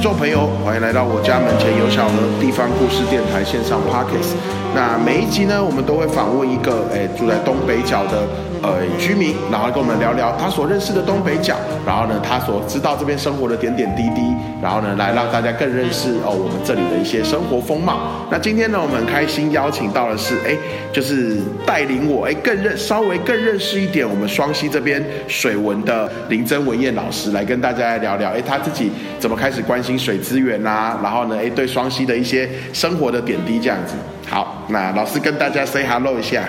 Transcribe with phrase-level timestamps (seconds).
[0.00, 4.32] 听众朋友，欢迎来到我家门前有小河地方故事电台线上 Pockets。
[4.74, 8.24] 那每一集呢，我们都会访问一个诶住在东北角的
[8.62, 11.54] 呃居民，然后跟我们聊聊他所认识的东北角，
[11.84, 14.32] 然后呢他所知道这边生活的点点滴滴，
[14.62, 18.24] 然后呢来让大家更认识哦我们这里的一些生活风貌。
[18.30, 20.56] 那今天呢，我们很开心邀请到的是诶，
[20.92, 21.36] 就是
[21.66, 33.94] 带领我诶更认稍微更认识一点我们双溪这边水文的林真文燕老师来跟大家来聊聊诶他自己怎么开始关心水资源啊，然后呢哎对双溪的一些生活的点滴这样子。
[34.28, 36.44] 好，那老师跟大家 say hello 一下。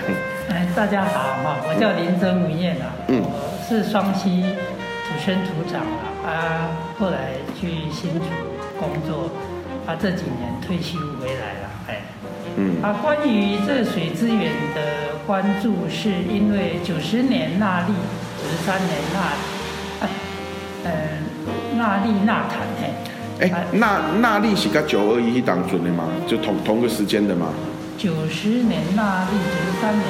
[0.48, 1.10] 哎，大家好
[1.42, 4.42] 哈，我叫林真文燕啊，嗯我是双溪
[5.04, 8.26] 土生土长啊，啊，后来去新竹
[8.78, 9.30] 工作，
[9.86, 12.00] 啊，这几年退休回来了，哎，
[12.56, 14.80] 嗯啊，关于这水资源的
[15.26, 17.94] 关注，是因为九十年纳利，
[18.38, 19.18] 九十三年纳，
[21.76, 22.90] 纳利纳坦嘿，
[23.42, 26.04] 哎，那那利是跟九二一当准的吗？
[26.28, 27.48] 就同同个时间的吗？
[27.98, 30.06] 九十年那利，九十三年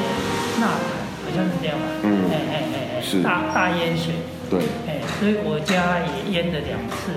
[0.61, 0.77] 纳坦，
[1.25, 1.85] 好像是这样吧？
[2.03, 4.15] 嗯哎哎哎哎，是大大淹水。
[4.51, 7.13] 对，哎，所以我家也淹了两次，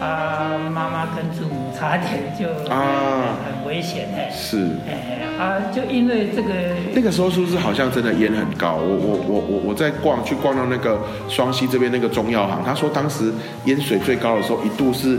[0.00, 4.70] 啊，妈妈跟祖母差点就啊很危险哎，是。
[4.88, 6.48] 哎啊，就因为这个
[6.94, 8.74] 那个时候是不是好像真的淹很高？
[8.74, 10.96] 我我我我我在逛去逛到那个
[11.28, 13.32] 双溪这边那个中药行，他说当时
[13.64, 15.18] 淹水最高的时候，一度是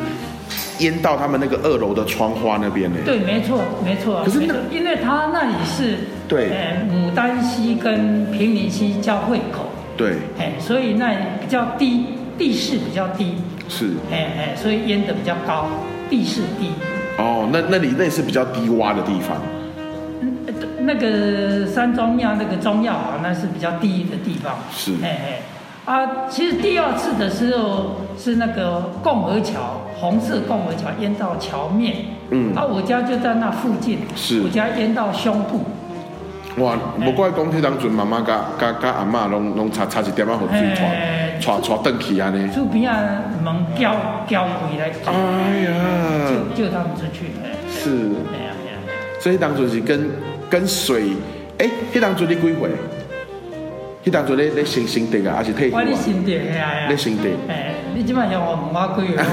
[0.79, 2.97] 淹到他们那个二楼的窗花那边呢。
[3.05, 12.05] 对，没错没错，可是那因为它那里是对哎，牡丹溪跟平林溪交汇口，对，哎，所以那比较低，
[12.37, 13.35] 地势比较低，
[13.69, 13.91] 是。
[14.11, 15.67] 哎哎，所以淹的比较高，
[16.09, 16.71] 地势低。
[17.17, 19.41] 哦，那那里那是比较低洼的地方。
[20.21, 20.37] 嗯，
[20.81, 24.55] 那个山庄庙那个中药啊那是比较低的地方。
[24.71, 25.39] 是哎哎
[25.85, 31.95] 啊，其实第二次的时候是那个共和桥，红色共和桥淹到桥面。
[32.31, 33.99] 嗯啊，我家就在那附近。
[34.15, 35.61] 是我家淹到胸部。
[36.57, 42.51] 哇，无怪讲迄当阵妈妈甲甲甲阿嬷拢拢差差一点仔互水嘿带带带转去安尼。
[42.51, 43.93] 厝边啊门交
[44.27, 45.71] 交回来救、哎呀，
[46.55, 47.27] 救救他们出去。
[47.43, 47.91] 哎是，
[48.33, 48.77] 哎呀哎呀，
[49.19, 50.09] 所以当阵是跟
[50.49, 51.09] 跟水，
[51.59, 52.69] 诶，迄当阵你几岁？
[54.05, 55.89] 迄当阵咧咧升升地啊，还是退休啊我？
[55.89, 56.87] 你心地哎呀。
[56.87, 57.29] 咧升地。
[57.49, 59.23] 哎，你即摆向我问我几个？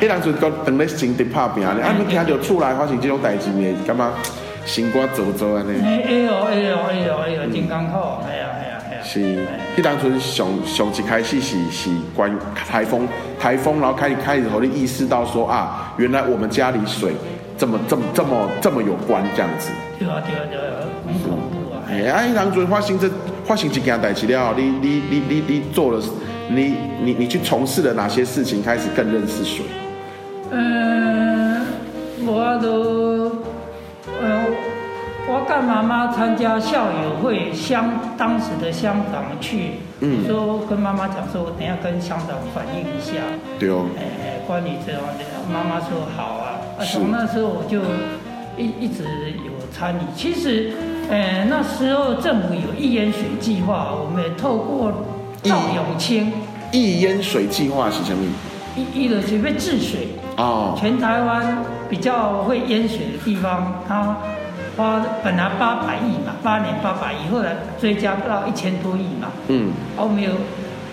[0.00, 4.08] 迄当阵讲等咧升地拍拼咧，啊，你听到厝内发生这种代志，你会感觉
[4.64, 5.82] 心肝走走安尼。
[5.84, 9.02] 哎哎呦哎呦哎呦哎呦，真艰苦，哎呀哎呀哎呀。
[9.02, 9.18] 是，
[9.76, 13.08] 迄当阵上上一开始是是关于台风，
[13.40, 17.12] 台风，然后开始开始，互你意识到说啊，原来我们家里水
[17.58, 19.70] 这么这么这么这么有关这样子。
[19.98, 21.82] 对啊对啊对啊，很恐怖啊！
[21.90, 23.08] 哎，啊，迄当阵发生这
[23.44, 26.02] 发生一件代志了，你你你你你做了，
[26.48, 29.66] 你你你去从事了哪些事情，开始更认识水？
[30.50, 31.60] 嗯，
[32.26, 33.30] 我都，
[34.22, 34.44] 呃，
[35.28, 43.20] 我跟妈妈参加校友会，乡当时的乡长去，嗯说跟妈妈讲说，我等下跟乡长反映一下，
[43.58, 46.60] 对哦，哎哎，关于这样的，妈妈说好啊，
[46.92, 47.80] 从那时候我就
[48.56, 49.02] 一一直
[49.44, 49.98] 有参与。
[50.14, 50.72] 其实，
[51.10, 54.92] 呃，那时候政府有一淹水计划，我们也透过
[55.42, 56.32] 赵永清
[56.72, 58.24] 易淹水计划是什么？
[58.74, 64.16] 一一的准备治水，哦，全台湾比较会淹水的地方，它
[64.76, 69.30] 花本来八百亿嘛，八年八百亿，后来追加不到一千多亿嘛。
[69.48, 70.32] 嗯，啊，我们有，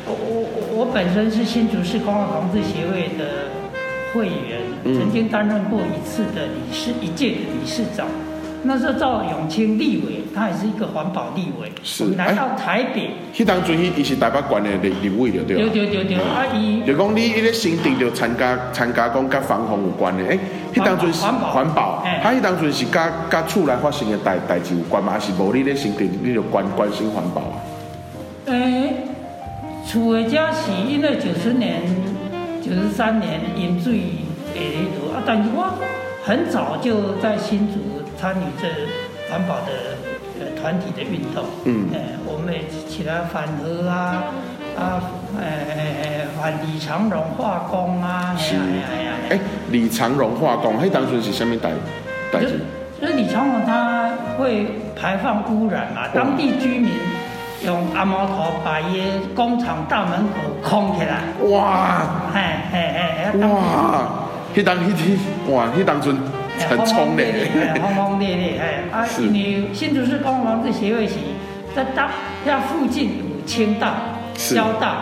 [0.05, 3.49] 我我我我本身是新竹市公共防治协会的
[4.13, 8.05] 会员，嗯曾经担任过一次的理事，一届的理事长。
[8.63, 11.71] 那时候赵永清立委，他也是一个环保立委。
[11.83, 15.71] 是来到台北，迄当阵伊伊是台北县的立立委了，对对吧？
[15.73, 20.39] 对对对，啊伊就讲你伊咧新定就参加参加讲甲防洪有关的，诶、
[20.73, 27.55] 迄当阵是环保环保，嘿他迄当阵是甲甲厝内发生的代代志有关嘛，还是无你咧新定你就关关心环保啊？
[28.45, 28.93] 诶，
[29.87, 31.81] 厝的家是因为九十年、
[32.61, 33.93] 九十三年淹水
[34.53, 35.73] 诶啊，但是我
[36.23, 37.79] 很早就在新竹
[38.21, 38.67] 参与这
[39.29, 39.97] 环保的
[40.39, 41.43] 呃团体的运动。
[41.65, 41.89] 嗯。
[41.91, 44.23] 诶，我们也起来反核啊
[44.77, 45.01] 啊，
[45.39, 49.39] 诶，反李长荣化工啊，哎是呀哎
[49.71, 51.71] 李长荣化工，迄当阵是什么代
[52.31, 52.59] 代就志？
[53.01, 56.91] 就是李长荣他会排放污染嘛，当地居民
[57.65, 62.05] 用阿毛头把耶工厂大门口空起来，哇。
[62.33, 65.17] 哎哎哎哎，哇，迄当迄迄
[65.51, 66.15] 哇，迄当阵
[66.67, 67.49] 很冲烈
[67.81, 71.15] 轰轰烈烈，哎啊，是因为新竹市公共防治协会是
[71.75, 72.09] 在大
[72.47, 73.95] 遐附近有清大、
[74.35, 74.97] 交大，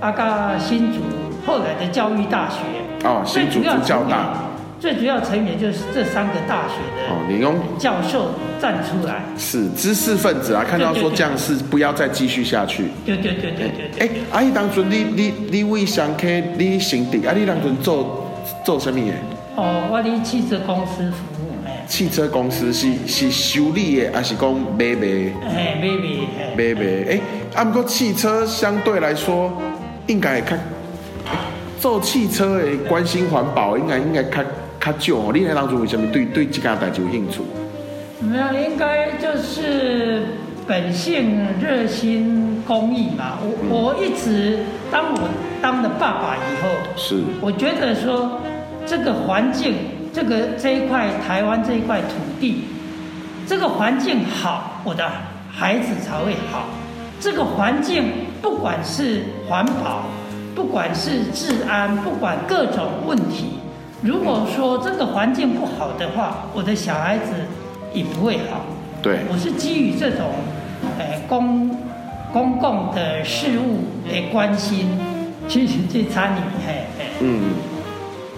[0.00, 1.00] 啊，甲新竹
[1.46, 2.56] 后来的教育大学。
[3.04, 4.34] 哦，新竹主教大。
[4.80, 12.84] 最主要成员就是这三个大学的哦，你用教授站出来，是知识分子啊，看到说这样是不要再继续下去。
[13.04, 14.08] 对对对对对对。
[14.08, 18.32] 哎，阿姨当初你你你为想开你行的，啊，你当初做
[18.64, 19.12] 做什么的？
[19.60, 21.84] 哦，我伫汽车公司服务诶。
[21.86, 25.06] 汽车公司是是修理的，还是讲买卖？
[25.44, 26.06] 哎，买卖。
[26.56, 26.80] 买卖。
[27.10, 27.20] 哎，
[27.54, 29.52] 啊，不过汽车相对来说
[30.06, 30.56] 应该较
[31.78, 34.42] 做汽车的关心环保，应该应该较。
[34.80, 37.42] 较少哦，你那当初为什么对对这件代志有兴趣？
[38.18, 40.22] 没有，应该就是
[40.66, 43.36] 本性热心公益嘛。
[43.42, 44.60] 我我一直
[44.90, 45.28] 当我
[45.60, 48.40] 当了爸爸以后，是，我觉得说
[48.86, 49.74] 这个环境，
[50.12, 52.64] 这个这一块台湾这一块土地，
[53.46, 55.10] 这个环境好，我的
[55.50, 56.66] 孩子才会好。
[57.20, 58.04] 这个环境
[58.40, 60.04] 不管是环保，
[60.54, 63.58] 不管是治安，不管各种问题。
[64.02, 67.34] 如果说这个环境不好的话，我的小孩子
[67.92, 68.64] 也不会好。
[69.02, 70.26] 对，我是基于这种，
[70.98, 71.70] 呃，公
[72.32, 74.88] 公共的事物的关心
[75.48, 76.86] 去去参与，嘿，
[77.20, 77.52] 嗯，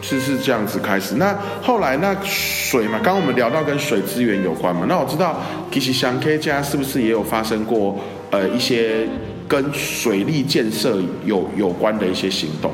[0.02, 1.14] 是是这样子开始。
[1.14, 5.40] 那后来那水嘛，刚刚我们聊到跟水资源有关嘛，那我知道
[5.70, 7.98] 其实香 K 家是不是也有发生过
[8.30, 9.08] 呃一些
[9.48, 12.70] 跟水利建设有有关的一些行动？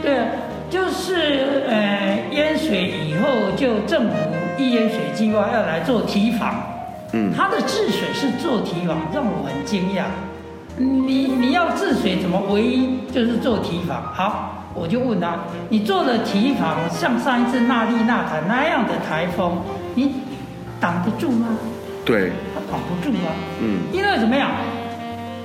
[0.00, 0.24] 对啊。
[0.70, 4.14] 就是呃淹水以后，就政府
[4.58, 6.62] 一淹水计划要来做堤防，
[7.14, 10.02] 嗯，它的治水是做堤防，让我很惊讶。
[10.76, 14.12] 你你要治水怎么唯一就是做堤防？
[14.12, 15.36] 好，我就问他，
[15.68, 19.58] 你做的提防，像上一次纳利纳塔那样的台风，
[19.94, 20.14] 你
[20.80, 21.46] 挡得住吗？
[22.04, 23.30] 对，他挡不住啊，
[23.60, 24.50] 嗯，因为怎么样，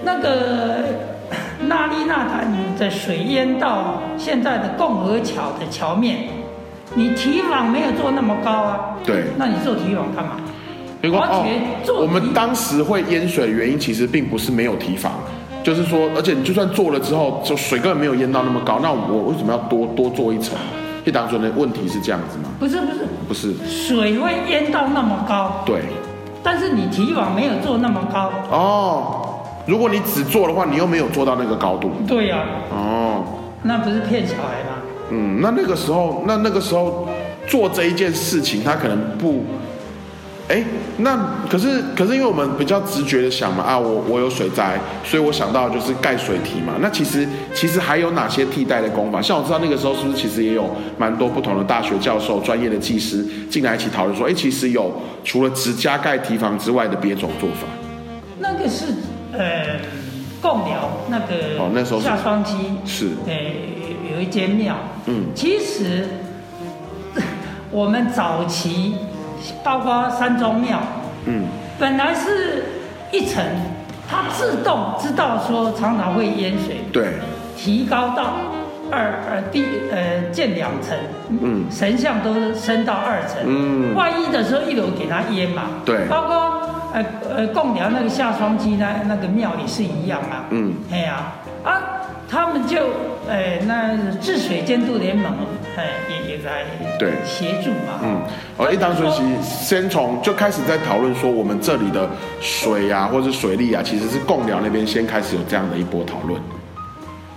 [0.04, 1.12] 那个。
[1.66, 2.46] 纳利纳潭
[2.78, 6.28] 的水淹到现在的共和桥的桥面，
[6.94, 8.98] 你提防没有做那么高啊？
[9.04, 10.32] 对，那你做提防干嘛？
[11.02, 15.14] 而且我们当时会淹水的原因，其实并不是没有提防，
[15.64, 20.58] 就是说，而且你就算做了之后，就水根本没有淹到那么高，那我为什么要多多做一层？
[21.06, 22.46] 一当初的问题是这样子吗？
[22.60, 25.82] 不是不是不是，水会淹到那么高，对，
[26.42, 29.30] 但是你堤网没有做那么高哦。
[29.66, 31.92] 如果你只做的话，你又没有做到那个高度。
[32.08, 32.40] 对呀。
[32.72, 33.24] 哦。
[33.64, 34.76] 那不是骗小孩吗？
[35.10, 37.08] 嗯，那那个时候，那那个时候
[37.48, 39.46] 做这一件事情，他可能不，
[40.50, 40.64] 哎，
[40.98, 41.18] 那
[41.50, 46.74] 可是可是因为我们比较直觉的想嘛，啊，我我有水灾，所以我想到就是盖水堤嘛。
[46.82, 49.22] 那其实其实还有哪些替代的工法？
[49.22, 54.92] 像我知道那个时候是不是其实也有蛮多不同的大学教授、专业的技师进来一起讨论说，哎，其实有
[55.24, 57.68] 除了只加盖堤防之外的别种做法。
[58.40, 58.86] 那个是。
[59.36, 59.80] 呃，
[60.44, 62.56] 贡寮那个哦，那时候下双溪
[62.86, 63.34] 是，呃，
[64.14, 64.76] 有一间庙。
[65.08, 66.08] 嗯，其实
[67.72, 68.94] 我们早期
[69.64, 70.80] 包括山中庙，
[71.26, 71.46] 嗯，
[71.80, 72.64] 本来是
[73.12, 73.44] 一层，
[74.10, 77.14] 它自动知道说常常会淹水，对，
[77.58, 78.36] 提高到
[78.92, 80.98] 二呃第呃建两层，
[81.30, 86.60] 嗯，神像都升到二层，嗯，万一的时候一楼给它淹嘛，对，包括。
[86.96, 87.04] 呃
[87.36, 90.46] 呃，贡寮那个下双溪那那个庙也是一样啊。
[90.52, 90.76] 嗯。
[90.92, 91.82] 哎呀，啊，
[92.30, 92.78] 他们就，
[93.28, 95.26] 呃，那治水监督联盟，
[95.76, 96.66] 哎，也也在
[96.98, 98.00] 对协助嘛。
[98.04, 98.22] 嗯。
[98.58, 102.10] 哦，一当初其实先从就开始在讨论说，我们这里的
[102.42, 106.42] 水啊，或者水利啊，其实是贡寮那边先开始有这样的一波讨论。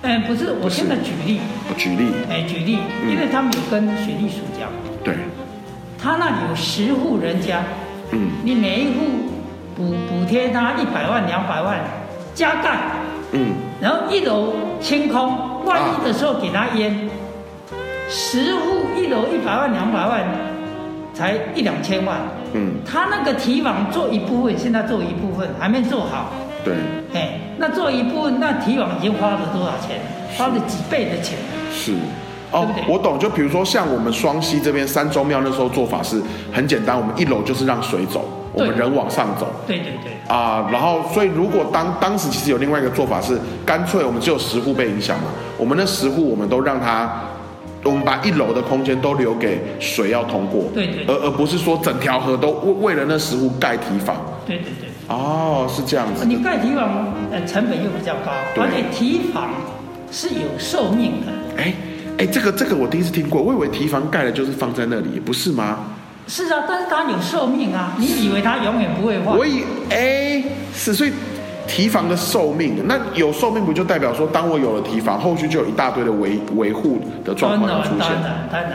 [0.03, 1.41] 嗯，不是，我现在举例。
[1.77, 2.13] 举例。
[2.31, 4.69] 哎，举例，因为他们有跟水利署讲。
[5.03, 5.15] 对。
[5.99, 7.63] 他那里有十户人家。
[8.13, 8.31] 嗯。
[8.45, 9.01] 你每一户。
[9.77, 11.79] 补补贴他一百万两百万
[12.33, 12.79] 加盖，
[13.33, 16.99] 嗯，然后一楼清空，万一的时候给他淹，
[18.09, 20.25] 十户一楼一百万两百万，
[21.13, 22.19] 才一两千万，
[22.53, 26.31] 嗯，他那个提网做一部分，现在做一部分还没做好，
[26.65, 26.75] 对，
[27.15, 30.01] 哎，那做一部分，那提网已经花了多少钱？
[30.37, 31.39] 花了几倍的钱？
[31.73, 31.95] 是。
[32.53, 33.19] 哦，我懂。
[33.19, 36.23] 就比如说，像我们双溪这边三中庙那时候做法是
[36.53, 39.53] 很简单，我们一楼就是让水走，我们人往上走。
[39.67, 40.13] 对对对。
[40.29, 45.25] 啊，然后所以如果当当时其实有另外一个做法是，干脆我们只有十户被影响嘛，
[45.59, 47.11] 我们那十户我们都让它，
[47.89, 50.65] 我们把一楼的空间都留给水要通过。
[50.75, 51.05] 对对。
[51.07, 54.17] 而而不是说整条河都为为了那十户盖堤防。
[54.47, 54.89] 对对对。
[55.09, 56.25] 哦，是这样子。
[56.25, 59.51] 你盖堤防，呃，成本又比较高，而且堤防
[60.11, 61.63] 是有寿命的。
[61.63, 61.75] 哎。
[62.19, 65.81] 哎，这个这个我第一次听过，我以为提防盖了就是放在那里，不是吗？
[66.27, 69.33] 是啊，但是它有寿命啊，你以为它永远不会坏？
[69.37, 70.43] 我以哎
[70.75, 71.13] 是，所以
[71.67, 78.09] 提防的寿命，那有寿命不就代表说，当我有了提防，后续就有一大堆的维维护的状况出现？
[78.09, 78.73] 当然，当然，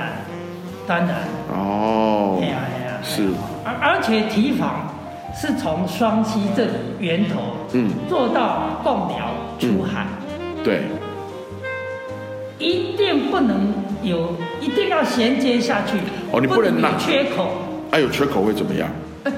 [0.88, 1.16] 当然。
[1.54, 2.40] 哦。
[2.42, 2.94] 哎呀哎呀。
[3.04, 3.30] 是。
[3.64, 4.94] 而而且提防
[5.36, 7.42] 是从双溪这里源头，
[7.74, 10.06] 嗯，做到贡寮出海。
[10.64, 10.84] 对。
[12.60, 15.98] 一定不能有，一定要衔接下去。
[16.32, 17.50] 哦，你不能有缺口。
[17.90, 18.88] 哎，有缺口会怎么样？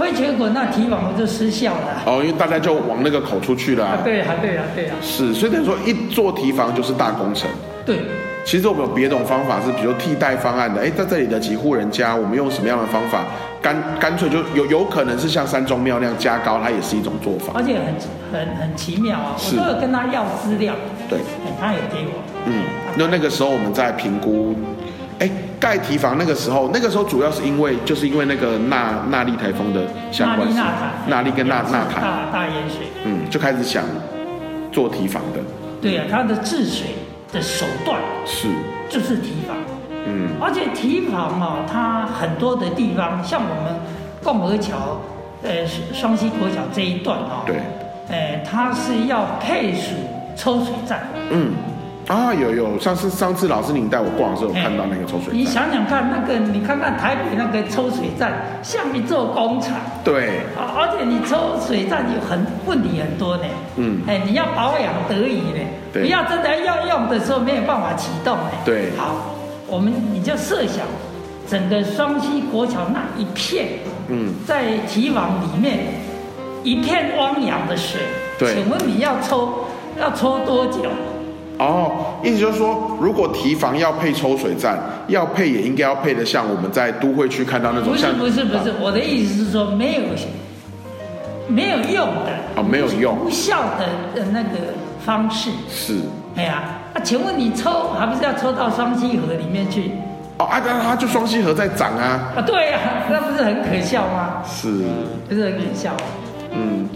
[0.00, 2.02] 会结果，那提防就失效了。
[2.06, 3.98] 哦，因为大家就往那个口出去了。
[4.02, 4.96] 对啊，对啊，对啊。
[5.02, 7.48] 是，所以等于说一做提防就是大工程。
[7.84, 7.98] 对。
[8.42, 10.80] 其实我们有别种方法，是比如替代方案的。
[10.80, 13.22] 哎，在这里的几户人家，我们用什么样的方法？
[13.60, 17.52] 干干脆就有有可能是像山中庙那样加高，它也是一种做法。
[17.54, 17.94] 而且很
[18.32, 19.36] 很很奇妙啊！
[19.36, 20.74] 我都有跟他要资料。
[21.10, 21.18] 对。
[21.60, 22.22] 他也给我。
[22.46, 22.64] 嗯。
[22.96, 24.56] 那那个时候我们在评估。
[25.20, 30.48] 哎，盖提防那个时候，那个时候主要是因为，就是因为那个纳纳利台风的相关，
[31.06, 33.84] 纳利跟纳纳台大大淹水，嗯，就开始想
[34.72, 35.40] 做提防的。
[35.82, 36.88] 对呀，它的治水
[37.32, 38.48] 的手段是。
[38.88, 39.56] 就是提防，
[40.06, 43.72] 嗯，而且提防啊，它很多的地方，像我们
[44.20, 45.00] 共和桥，
[45.44, 47.60] 呃，双溪国桥这一段啊，对，
[48.08, 49.92] 呃，它是要配属
[50.34, 51.52] 抽水站，嗯。
[52.08, 55.34] 啊，有有，上次上次老师您带我逛的时候，看到那个抽水站。
[55.34, 59.76] 你想想看，那个你看看台北那个抽水站，像一座工厂。
[60.02, 60.38] 对。
[60.58, 63.44] 啊，而且你抽水站有很问题很多呢。
[63.76, 64.00] 嗯。
[64.08, 65.60] 哎，你要保养得宜呢。
[65.92, 66.02] 对。
[66.02, 68.50] 不要真的要用的时候没有办法启动呢。
[68.64, 68.90] 对。
[68.96, 69.14] 好，
[69.68, 70.84] 我们你就设想，
[71.46, 73.68] 整个双溪国桥那一片，
[74.08, 75.78] 嗯，在堤防里面
[76.64, 78.00] 一片汪洋的水。
[78.36, 78.52] 对。
[78.54, 79.64] 请问你要抽
[80.00, 80.90] 要抽多久？
[81.60, 87.90] 哦，意思就是说，如果提防要配抽水站，要配也应该要配的像我们在都会区看到那种。
[87.90, 90.02] 不是不是不是，我的意思是说没有
[91.48, 94.72] 没有用的哦，没有用无效的的那个
[95.04, 95.98] 方式是。
[96.34, 96.62] 哎呀，
[96.94, 99.90] 那请问你抽还不是要抽到双溪河里面去？
[100.38, 102.32] 哦，啊，那它就双溪河在涨啊。
[102.36, 102.78] 啊，对呀，
[103.10, 104.42] 那不是很可笑吗？
[104.48, 104.86] 是，
[105.28, 105.90] 不是很可笑。
[106.52, 106.88] 嗯。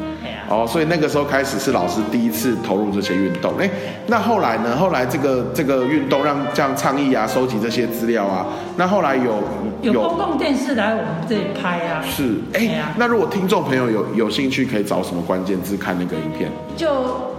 [0.49, 3.53] 哦，所以那个时候开始是老师第一次投入这些运动。
[3.59, 3.69] 哎，
[4.07, 4.77] 那后来呢？
[4.77, 8.47] 后来这个这个运动让这样倡议啊，收集这些资料啊。
[8.77, 9.43] 那后来有
[9.83, 12.03] 有公共电视来我们这里拍啊。
[12.03, 16.51] 是，哎，那如果听众朋友有有兴趣，可以找什么关键字看那个影片？
[16.77, 16.89] 就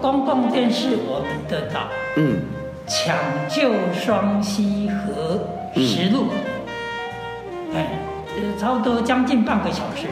[0.02, 1.82] 公共电视我们得到。
[2.18, 2.38] 嗯。
[2.88, 3.16] 抢
[3.50, 5.40] 救双溪河
[5.74, 6.26] 实录。
[7.74, 7.88] 哎，
[8.36, 10.06] 呃，差不多将近半个小时。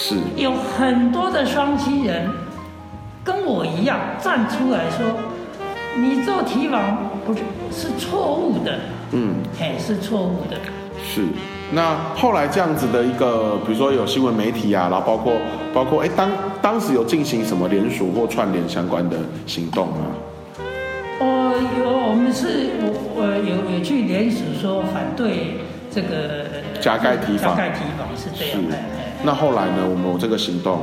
[0.00, 2.30] 是有很多的双亲人
[3.24, 5.04] 跟我一样站出来说，
[5.96, 7.40] 你做提防不是
[7.72, 8.78] 是错误的，
[9.10, 10.56] 嗯，哎是错误的。
[11.04, 11.24] 是，
[11.72, 15.32] 那后来这样子的一个，比如说有新闻媒体啊，然后包括
[15.74, 16.30] 包括哎当
[16.62, 19.96] 当时有进行什么联署或串联相关的行动吗？
[21.18, 25.58] 哦，有，我们是我我有有去联署说反对
[25.90, 26.46] 这个
[26.80, 28.60] 加盖提防，加盖提防是这样。
[29.22, 29.86] 那后来呢？
[29.88, 30.78] 我们有这个行动。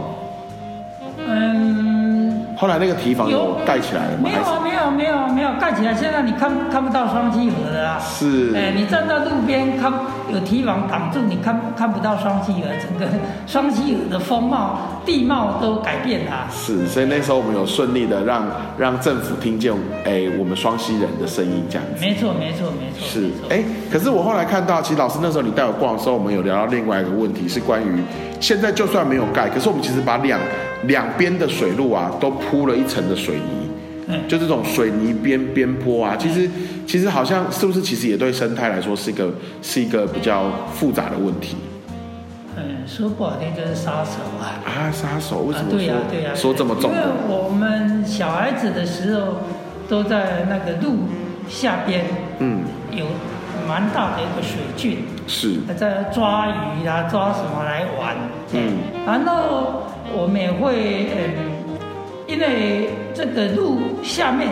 [1.18, 2.46] 嗯。
[2.58, 4.24] 后来那个提防有盖起来了吗？
[4.24, 5.94] 没有啊，没有，没有，没有盖起来。
[5.94, 8.00] 现在你看看不到双溪河的啊。
[8.00, 8.54] 是。
[8.56, 9.92] 哎，你站在路边看，
[10.34, 13.06] 有堤防挡住，你看看不到双溪河，整个
[13.46, 16.48] 双溪河的风貌、地貌都改变了。
[16.52, 18.46] 是，所以那时候我们有顺利的让
[18.78, 22.02] 让政府听见，哎，我们双溪人的声音这样子。
[22.02, 23.08] 没错，没错，没错。
[23.08, 28.04] 是，哎，可是我后来看到，其实老师那时候你带我逛的时候，我们有聊到另外一个问题，是关于
[28.40, 30.40] 现在就算没有盖，可是我们其实把两。
[30.84, 33.65] 两边的水路啊，都铺了一层的水泥，
[34.08, 36.50] 嗯，就这种水泥边边坡啊，其实
[36.86, 41.56] 其实好像是不是其实也对生态来说是一个是一个比较复杂的问题。
[42.56, 44.62] 嗯，说不好听就是杀手啊。
[44.66, 46.92] 啊，杀手为什么对呀对呀说这么重？
[46.92, 49.38] 因为我们小孩子的时候
[49.90, 51.00] 都在那个路
[51.50, 52.06] 下边，
[52.40, 53.06] 嗯，有
[53.68, 58.16] 蛮大的一个水郡，是在抓鱼啊，抓什么来玩，
[58.54, 58.74] 嗯，
[59.06, 59.82] 然后。
[60.16, 61.55] 我们也会嗯，
[62.28, 64.50] 因为这个路下面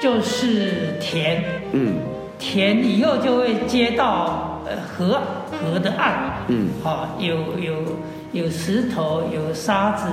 [0.00, 1.42] 就是田，
[1.72, 1.94] 嗯，
[2.38, 5.20] 田以后就会接到呃河
[5.50, 6.12] 河的岸，
[6.48, 7.74] 嗯，啊有有
[8.32, 10.06] 有石头有沙子，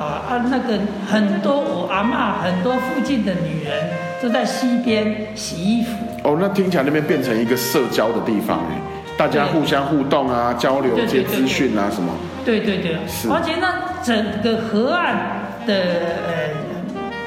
[0.00, 0.78] 啊啊那个
[1.08, 3.88] 很多我阿妈很多附近的女人
[4.20, 5.90] 都在溪边洗衣服。
[6.24, 8.76] 哦，那听起来那边变成一个社交的地方哎，
[9.16, 12.12] 大家互相互动啊，交流一些资讯啊什么。
[12.44, 12.96] 对对对，
[13.30, 13.86] 而且那。
[14.04, 16.50] 整个河岸的呃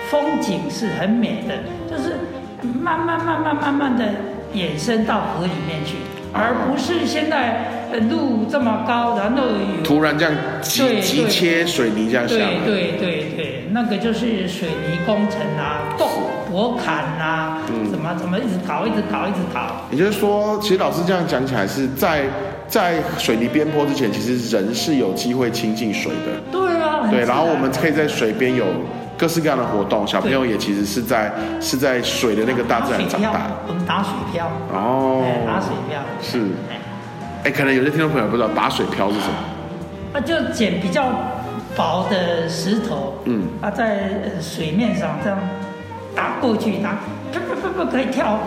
[0.09, 1.55] 风景是很美的，
[1.89, 2.15] 就是
[2.63, 4.05] 慢慢慢慢慢慢的
[4.53, 5.97] 延伸到河里面去，
[6.33, 16.07] 而不是现在呃路这么高，然后有突然这样急对急切水泥这样下对来，对对对，那个就是水泥工程啊，洞
[16.49, 19.85] 驳坎啊，嗯怎么怎么一直搞，一直搞，一直搞。
[19.91, 22.23] 也就是说，其实老师这样讲起来是在
[22.67, 26.59] 在水泥边坡之前，其实人是有机会亲近水的。
[27.09, 28.65] 对，然后我们可以在水边有
[29.17, 33.47] 各式各样的活动，小朋友也其实是在是在水的那个大自然长大。
[33.67, 36.39] 我们打水漂，哦哎，打水漂是
[36.69, 36.79] 哎
[37.43, 39.33] 哎，可能有些听众朋友不知道打水漂是什么。
[40.11, 41.05] 那就捡比较
[41.75, 45.37] 薄的石头，嗯啊，在呃水面上这样
[46.15, 46.97] 打过去，打，
[47.31, 48.39] 不不不不可以跳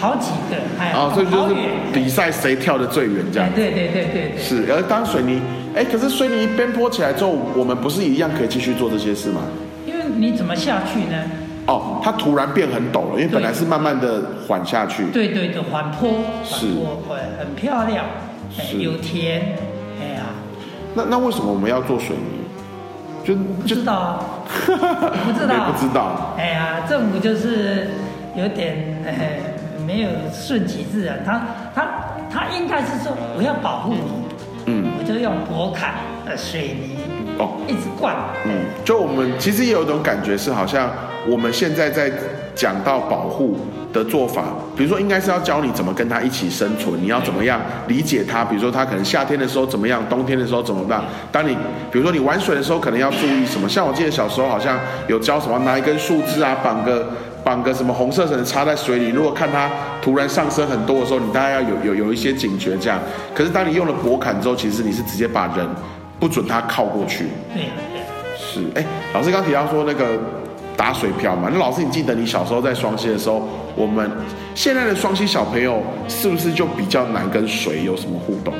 [0.00, 1.54] 好几个，哎，哦，所以就是
[1.92, 5.40] 比赛谁跳的最远这样对对对对，是，而当水泥，
[5.74, 9.42] 哎，可是水泥边坡起来之后，我们不是一样可以继续做这些事吗？
[9.86, 11.22] 因为你怎么下去呢？
[11.66, 15.04] 哦，它突然变很陡了，因为本来是慢慢的缓下去。
[15.12, 16.10] 对对对，缓坡，
[16.42, 18.04] 缓坡，会很漂亮，
[18.58, 19.40] 哎是有田，
[20.00, 20.22] 哎呀，
[20.94, 22.38] 那那为什么我们要做水泥？
[23.22, 24.24] 就就不知道啊，
[24.66, 26.34] 不知道，不知道。
[26.38, 27.88] 哎呀，政府就是
[28.34, 29.38] 有点哎
[29.86, 31.42] 没有顺其自然，他
[31.74, 31.86] 他
[32.30, 34.00] 他应该是说我要保护你，
[34.70, 35.94] 嗯我就用薄卡
[36.26, 36.98] 的水泥
[37.38, 40.90] 哦一直灌，嗯，就我们其实也有一种感觉是，好像
[41.26, 42.12] 我们现在在
[42.54, 43.56] 讲到保护
[43.92, 44.44] 的做法，
[44.76, 51.02] 比如说应该是要教你怎么跟它一起生存，你要怎么样理解它，比如说它可能夏天的时候怎么样，冬天的时候怎么办。
[51.32, 51.56] 当你
[51.90, 53.66] 比如说你玩水的时候，可能要注意什么？
[53.68, 57.08] 像我记得小时候好像有教什么，拿一根树枝啊，绑个
[57.48, 59.70] 绑个什么红色绳插在水里，如果看它
[60.02, 63.00] 突然上升很多的时候，你大概要有有有一些警觉这样。
[63.34, 65.66] 可是当你用了驳坎之后，其实你是直接把人
[66.20, 67.24] 不准他靠过去。
[67.54, 67.64] 对
[68.36, 70.20] 是，哎，老师刚提到说那个
[70.76, 74.10] 打水漂嘛，那老师你记得你小时候在双溪的时候，我们
[74.54, 78.52] 现在的双溪小朋友是不是就比较难跟水有什么互动？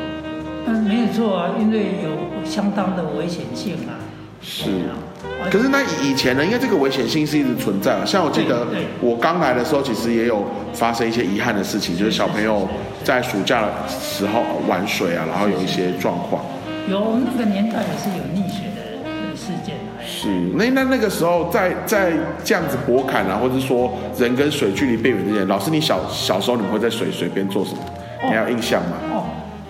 [0.66, 4.00] 嗯，没有错啊，因为有相当的危险性啊，
[4.40, 5.07] 是哎呀而
[5.50, 8.04] 可是那以以前呢，因为这个危险性是一直存在啊。
[8.04, 8.66] 像我记得
[9.00, 12.68] 我刚来的时候，其实也有发生一些遗憾的事情，就是小朋友
[13.04, 16.44] 在暑假的时候玩水啊，然后有一些状况。
[16.90, 27.78] 有我们那个年代也是有溺水的呃事件是，那那那个时候在在这样子博坎啊，或者说人跟水距离变远之前，老师你小小时候你们会在水水边做什么？
[28.24, 28.96] 你还有印象吗？
[29.12, 29.26] 哦，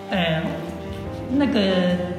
[0.09, 0.41] 呃，
[1.37, 1.59] 那个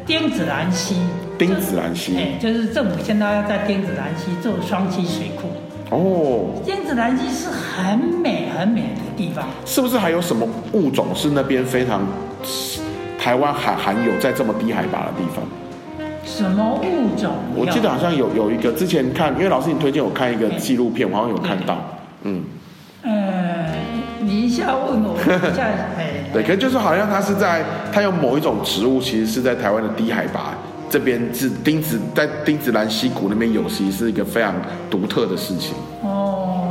[0.06, 0.96] 丁子兰溪，
[1.40, 2.16] 丁子兰溪。
[2.18, 5.48] 哎，就是政府现在要在丁子兰溪做双溪水库。
[5.88, 12.02] 哦，丁子兰溪是很美很美的地方，是不是还有什么物种是那边非常
[13.18, 15.42] 台湾含含有在这么低海拔的地方？
[16.22, 17.32] 什么物种？
[17.56, 21.76] 我记得好像有有一个之前看，因为老师你推荐我看一个纪录片，我好像有看到，
[22.22, 22.44] 嗯，
[23.02, 23.66] 呃，
[24.20, 25.64] 你一下问我，一下
[25.98, 30.54] 哎，对，可是就是好像它是在它有某一种植物，其实是在台湾的低海拔
[30.90, 34.52] 这边是丁子在丁子兰溪谷那边有，其实是一个非常
[34.90, 35.74] 独特的事情。
[36.02, 36.68] 哦，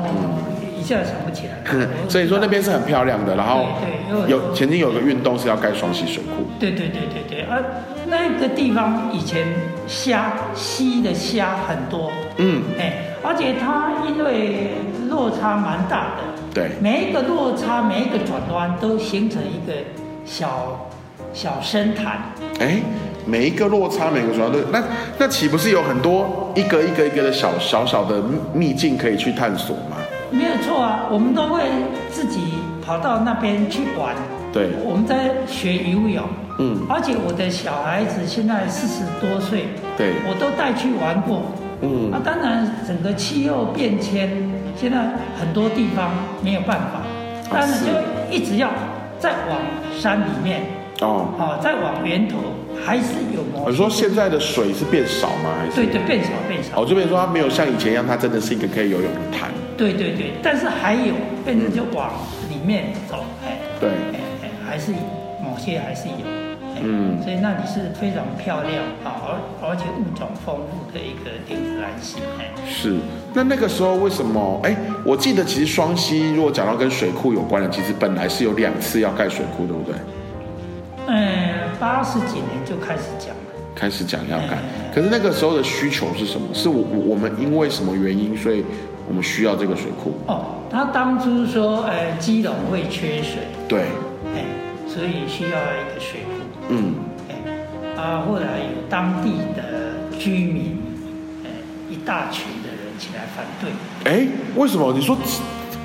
[0.78, 1.88] 一下想不起来。
[2.10, 7.64] 所以说那边是很漂亮的，然后对对有有曾经有个运动是要盖双溪水库，对对对对对，而
[8.08, 9.48] 那个地方以前
[9.88, 14.72] 虾溪的虾很多，嗯，哎，而且它因为
[15.08, 19.74] 落差蛮大的，对，每一个落差，每一个转弯都形成一个
[20.26, 20.90] 小
[21.34, 22.34] 小深潭。
[22.60, 22.82] 哎，
[23.30, 24.84] 每一个落差，每个主要都那
[25.20, 28.22] 那岂不是有很多一个一个一个的小小小的
[28.54, 29.98] 秘境可以去探索吗？
[30.32, 31.62] 没有错啊，我们都会
[32.12, 34.16] 自己跑到那边去玩。
[34.52, 34.70] 对。
[34.84, 36.24] 我们在学游泳，
[36.58, 36.86] 嗯。
[36.90, 39.66] 而且我的小孩子现在四十多岁，
[39.98, 40.14] 对。
[40.28, 41.44] 我都带去玩过。
[41.82, 42.12] 嗯。
[42.12, 44.30] 啊，当然整个气候变迁，
[44.76, 44.98] 现在
[45.40, 46.12] 很多地方
[46.44, 47.02] 没有办法，
[47.50, 47.86] 当然是。
[47.86, 47.92] 就
[48.30, 48.70] 一直要
[49.18, 49.60] 再往
[49.98, 50.62] 山里面，
[51.02, 52.38] 哦，哦，再往源头，
[52.86, 55.56] 还是有某些你说现在的水是变少吗？
[55.60, 55.76] 还是？
[55.76, 59.50] 对对变少变少哦，，这边说它没有像以前一样，它真的是一个可以游泳的潭。
[59.78, 61.14] 对对对，但是还有
[61.46, 62.12] 变成就往
[62.50, 64.92] 里面走，哎，对哎哎，还是
[65.42, 66.26] 某些还是有，
[66.76, 72.96] 哎嗯所以那里是非常漂亮啊，而而且物种丰富的一个丁子兰溪，哎，是，
[73.34, 74.60] 那那个时候为什么？
[74.64, 79.96] 哎，我记得其实双溪如果讲到跟水库有关的，其实本来是有两次要盖水库，对不对？
[81.80, 83.36] 嗯，八十几年就开始讲了。
[83.76, 86.48] 开始讲要盖哎，可是那个时候的需求是什么？
[86.54, 88.66] 是我我我们因为什么原因，所以
[89.08, 90.14] 我们需要这个水库？
[90.28, 93.84] 哦，他当初说，呃，基隆会缺水，对，
[94.36, 94.44] 哎，
[94.86, 96.30] 所以需要一个水库，
[96.68, 96.96] 嗯，
[97.30, 100.78] 哎，啊，后来有当地的居民，
[101.46, 101.48] 哎，
[101.90, 104.92] 一大群的人起来反对，哎，为什么？
[104.92, 105.18] 你说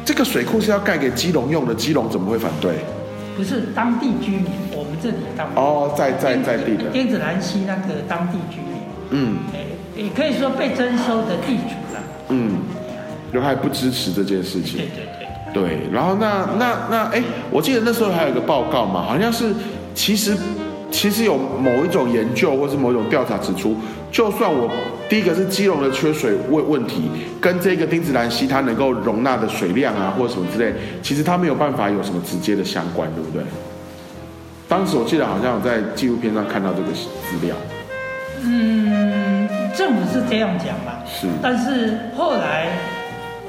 [0.05, 2.73] 这个水库是要盖给基隆用的，基隆怎么会反对？
[3.37, 4.47] 不是当地居民，
[5.05, 12.01] 这里当哦，在在在地的，丁子兰溪那个当地居民，嗯诶，也可以说被征收的地主了。
[12.31, 12.53] 嗯，
[13.31, 14.87] 就还不支持这件事情对。
[14.87, 19.53] 对对，对，然后那那那哎，我记得那时候还有一个报告嘛，好像是
[19.95, 20.35] 其实
[20.91, 23.77] 其实有某一种研究或是某一种调查指出，
[24.11, 24.71] 就算我
[25.07, 27.11] 第一个是基隆的缺水问问题，
[27.43, 33.45] 跟这个丁子兰溪它能够容纳的水量啊或者什么之类，其实它没有办法有什么直接的相关，对不对？
[34.69, 37.55] 当时我记得好像有在纪录片上看到这个资料，
[38.43, 41.27] 嗯，政府是这样讲嘛，是。
[41.43, 42.69] 但是后来，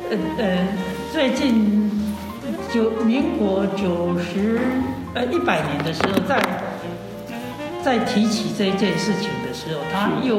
[0.10, 0.68] 呃呃，
[1.14, 1.90] 最近
[2.72, 4.60] 九民国九十
[5.14, 6.40] 呃一百年的时候，在
[7.82, 10.36] 在提起这件事情的时候，他又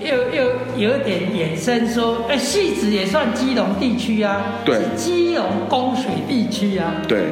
[0.00, 4.76] 又又有点衍生说，哎，戏子也算基隆地区啊，对。
[4.76, 7.24] 是基隆供水地区啊，对。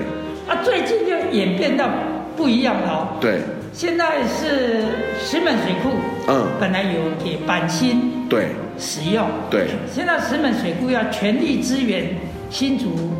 [0.49, 1.88] 啊，最近又演变到
[2.37, 3.09] 不一样了哦。
[3.20, 3.40] 对。
[3.73, 4.85] 现在是
[5.20, 5.90] 石门水库，
[6.29, 6.47] 嗯。
[6.61, 8.49] 本来有给板新对。
[8.79, 9.68] 使用，对。
[9.92, 12.09] 现在石门水库要全力支援
[12.51, 13.12] 新竹，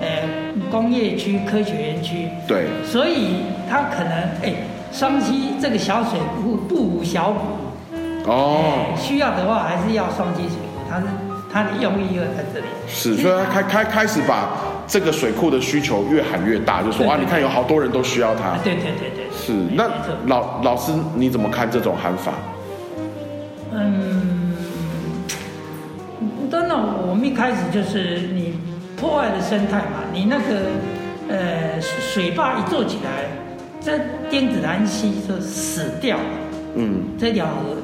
[0.00, 0.28] 呃，
[0.70, 2.66] 工业区、科学园区，对。
[2.84, 4.54] 所以它可能哎，
[4.90, 8.60] 双溪这个小水库不无小补，哦。
[8.64, 11.06] 哎需要的话还是要双溪水库，它是
[11.52, 14.48] 它的用意又在这里，是，所以他开开开始把
[14.92, 18.60] 这个水库的需求越喊越大，就说啊，你看有好多人都需要它啊。
[18.62, 19.88] 对对对对，是，那
[20.26, 22.34] 老老师你怎么看这种喊法？
[23.72, 24.54] 嗯，
[26.50, 26.76] 当然，
[27.08, 28.58] 我们一开始就是你
[28.94, 30.68] 破坏的生态嘛，你那个
[31.30, 33.30] 呃水坝一做起来，
[33.80, 36.24] 这电子兰溪就死掉了。
[36.74, 37.76] 嗯，这条河，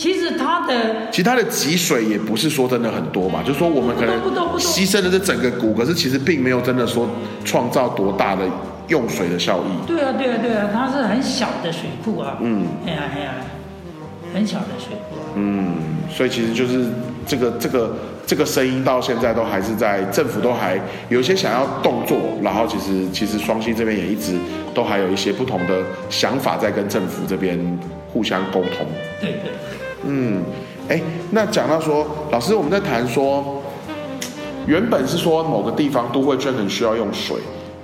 [0.00, 4.18] 其实它的其实它的积水也不是说真的很多嘛，就是说我们可能
[4.58, 7.06] 牺牲了这整个谷，可是其实并没有真的说
[7.44, 8.42] 创造多大的
[8.88, 9.86] 用水的效益。
[9.86, 12.38] 对啊对啊对啊，它是很小的水库啊。
[12.40, 13.32] 嗯，哎呀哎呀，
[14.32, 15.28] 很小的水库啊。
[15.34, 15.74] 嗯，
[16.10, 16.86] 所以其实就是
[17.26, 17.94] 这个这个
[18.26, 24.32] 这个声音到现在都还是在政府都还有一些想要动作，然后其实其实双溪这边也一直
[24.72, 27.78] 都还有一些不同的想法在跟政府这边
[28.10, 28.86] 互相沟通。
[29.20, 29.69] 对对对。
[30.04, 30.42] 嗯，
[30.88, 33.62] 哎，那讲到说，老师我们在谈说，
[34.66, 37.36] 原本是说某个地方都会圈很需要用水，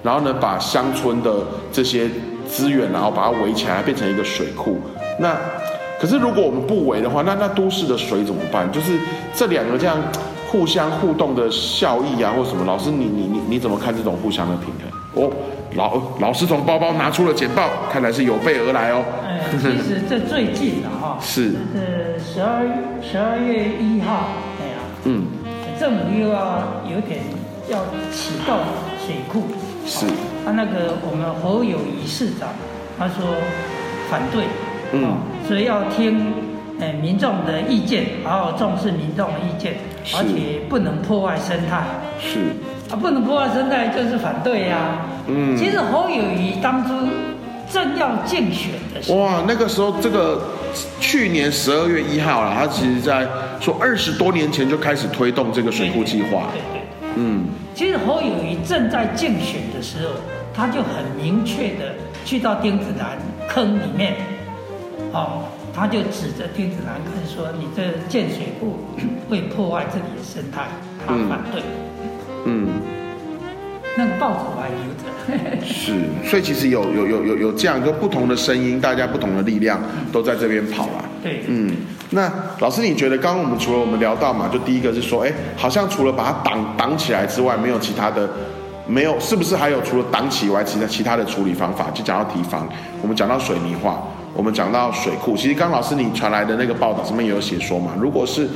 [0.02, 1.32] 然后呢把乡村的
[1.72, 2.08] 这些
[2.48, 4.78] 资源，然后把它围起来，变成一个水库。
[5.18, 5.36] 那
[6.00, 8.70] 可是如果我们不围的话，那那都市的水怎么办？
[8.70, 8.98] 就是
[9.34, 9.96] 这两个这样
[10.48, 12.64] 互相互动的效益啊，或什么？
[12.64, 15.24] 老师你你你你怎么看这种互相的平衡？
[15.24, 15.32] 哦，
[15.74, 19.04] 老老师从包包拿出了简报，看来是有备而来哦。
[19.26, 21.18] 哎，其实这最近的哈。
[21.22, 22.62] 是，是十二
[23.02, 24.28] 十二月一号，
[24.60, 25.26] 哎呀，嗯，
[25.78, 27.20] 政府又要有点
[27.68, 27.78] 要
[28.12, 28.58] 启动
[29.04, 29.48] 水库，
[29.84, 30.06] 是，
[30.44, 32.48] 他那个我们侯友谊市长
[32.98, 33.26] 他说
[34.08, 34.44] 反对，
[34.92, 35.04] 嗯。
[35.04, 36.32] 哦，所以要听
[36.80, 39.74] 呃民众的意见，好好重视民众的意见，
[40.16, 41.82] 而且不能破坏生态。
[42.18, 42.38] 是，
[42.90, 46.94] 啊，不能破坏生态就是反对呀、嗯其实侯友谊当初
[47.68, 50.40] 正要竞选的时候，哇，那个时候这个
[51.00, 53.26] 去年十二月一号了，他其实在
[53.60, 56.48] 说二十多年前就开始推动这个水库计划。
[56.52, 56.82] 对对。
[57.16, 60.14] 嗯，其实侯友谊正在竞选的时候，
[60.54, 61.94] 他就很明确的
[62.24, 63.18] 去到丁子兰
[63.48, 64.14] 坑里面，
[65.12, 65.42] 哦，
[65.74, 68.78] 他就指着丁子兰坑说：“你这建水库
[69.28, 70.68] 会破坏这里的生态。”
[71.04, 71.62] 他反对。
[71.62, 71.85] 嗯，
[73.96, 75.04] 那个报纸我还留着。
[75.64, 79.80] 是，所以其实有有有有有这样一个不同的声音，大家不同的力量
[80.12, 81.04] 都在这边跑啦。
[81.22, 81.74] 对，嗯，
[82.10, 82.30] 那
[82.60, 88.28] 老师，你觉得刚刚我们除了我们聊到嘛，就第一个是说，哎，好像除了把它挡挡起来之外，没有其他的，
[88.86, 91.90] 没有，是不是还有除了挡起以外，其他其他的处理方法？
[91.92, 92.68] 就讲到提防，
[93.02, 94.00] 我们讲到水泥化，
[94.32, 98.48] 我们讲到水库，其实刚老师你传来的那个报道上面也有写说嘛，如果是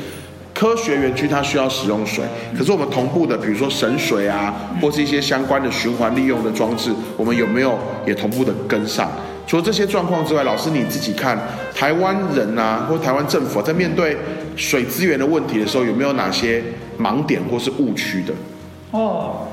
[0.60, 2.22] 科学园区它需要使用水，
[2.54, 9.10] 可是我们同步的，比如说省水啊，或是一些相关的循环利用的装置，我们有没有也同步的跟上？
[9.46, 11.38] 除了这些状况之外，老师你自己看
[11.74, 14.14] 台湾人啊，或台湾政府、啊、在面对
[14.54, 16.62] 水资源的问题的时候，有没有哪些
[17.00, 18.34] 盲点或是误区的？
[18.90, 19.48] 哦，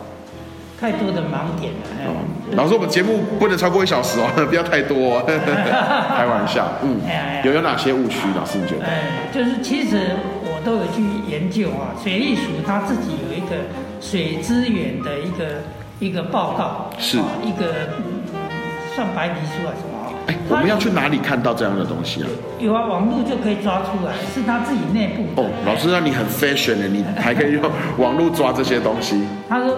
[0.77, 2.11] 太多的盲点了。
[2.51, 6.69] 老师，我们节目不能超过一小时哦， 不要太多、哦， 开玩笑。
[6.83, 6.99] 嗯
[7.45, 8.19] 有有哪些误区？
[8.35, 8.85] 老师你觉得？
[8.85, 10.36] 哎，就是其实我
[10.67, 11.01] 都有去
[11.31, 13.55] 研究啊，水利署它自己有一个
[14.01, 15.63] 水资源的一个
[15.97, 18.03] 一个报告，是啊一个、嗯
[18.93, 20.11] 算白皮书啊什么啊？
[20.25, 22.27] 哎，我们要去哪里看到这样的东西啊？
[22.59, 25.47] 有啊，网络就可以抓出来，是他自己内部的。
[25.47, 27.61] 哦，老师，让你很 fashion 的，你还可以用
[27.99, 29.23] 网络抓这些东西。
[29.47, 29.77] 他说，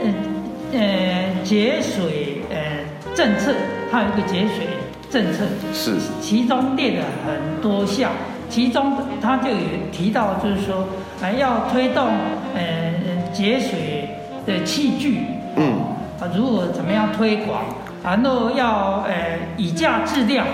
[0.00, 2.78] 呃呃，节水，呃，
[3.12, 3.52] 政策，
[3.90, 4.68] 它有一个节水
[5.10, 8.12] 政策，是其中列了很多项，
[8.50, 9.56] 其中他就有
[9.92, 10.84] 提到，就是说，
[11.22, 12.08] 哎，要推动
[12.54, 12.92] 呃
[13.32, 14.10] 节水
[14.44, 15.20] 的器具，
[15.56, 15.78] 嗯
[16.20, 17.62] 啊，如何怎么样推广，
[18.02, 20.44] 然后要呃以价质量，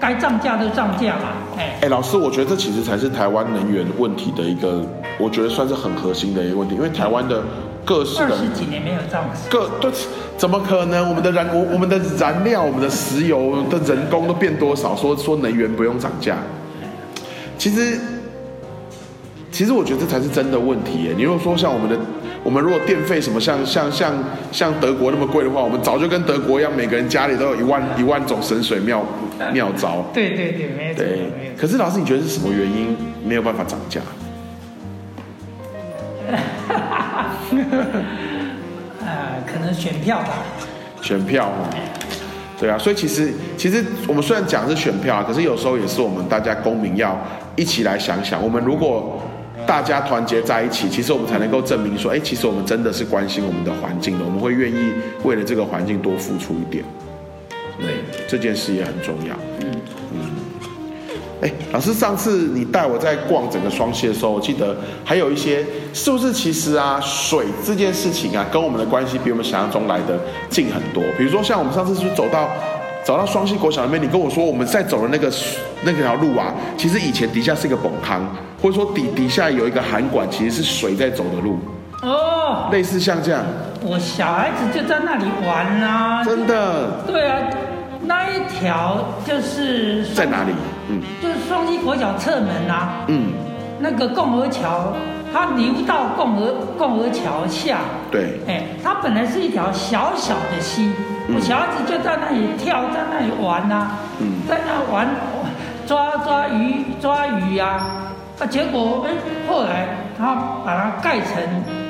[0.00, 4.82] 该涨价就涨价嘛，哎，哎，老师，我觉得这其实才是台湾能源问题的一个，
[5.18, 7.42] 我觉得算是很核心的一个问题，因为台湾的
[7.84, 9.90] 各式的二十几年没有涨，各对，
[10.38, 11.06] 怎么可能？
[11.08, 14.96] 我们的燃我我们的燃料、我们的石油的人工都变多少？
[14.96, 16.36] 说说能源不用涨价，
[17.62, 17.96] 其实
[19.52, 21.14] 其实我觉得这才是真的问题耶。
[21.16, 21.96] 你如果说像我们的，
[22.42, 24.12] 我们如果电费什么像像像
[24.50, 29.04] 像德国那么贵的话，我们早就跟德国一样，每个人家里都有一万一万种神水妙
[29.52, 30.04] 妙招。
[30.12, 31.54] 对对对，没有错，对。
[31.56, 34.00] 可是老师，你觉得是什么原因没有办法涨价？
[39.06, 40.42] 呃，可能选票吧，
[41.00, 41.70] 选票哦，
[42.58, 47.16] 对啊，所以其实其实我们虽然讲是选票啊，可是有时候也是我们大家公民要
[47.56, 49.20] 一起来想想，我们如果
[49.66, 54.92] 大家团结在一起，其实我们才能够证明说，哎，其实我们真的是关心我们的环境的，我们会愿意
[55.24, 56.84] 为了这个环境多付出一点，
[57.78, 57.88] 对，
[58.26, 59.36] 这件事也很重要。
[59.60, 59.70] 嗯
[61.42, 70.16] 哎，老师，上次你带我在逛整个双溪的时候，我记得还有一些，是不是其实啊，水这件事情啊，跟我们的关系比我们想象中来的
[70.48, 71.02] 近很多。
[71.18, 72.48] 比如说，像我们上次是不是走到
[73.04, 75.30] 走到双溪国小那边，你跟我说我们在走的那个
[75.82, 78.20] 那条路啊，其实以前底下是一个崩坑，
[78.62, 81.58] 或者说底底下有一个涵管，其实是水在走的路，
[82.02, 83.42] 哦，类似像这样，
[83.82, 87.02] 我小孩子就在那里玩啊，真的。
[87.06, 87.38] 对啊，
[88.04, 90.52] 那一条就是在哪里？
[90.88, 91.00] 嗯。
[91.20, 93.32] 就是双溪国小侧门啊，嗯，
[93.80, 94.92] 那个共和桥，
[95.32, 97.78] 它流到共和共和桥下，
[98.12, 104.42] 对，哎，它本来是一条小小的溪，嗯我小孩子就在那里跳，在那里玩呐、嗯。
[104.48, 105.08] 在那玩
[105.86, 107.80] 抓抓鱼抓鱼呀、
[108.40, 109.12] 啊，结果哎，
[109.48, 109.86] 后来
[110.18, 111.42] 他把它盖成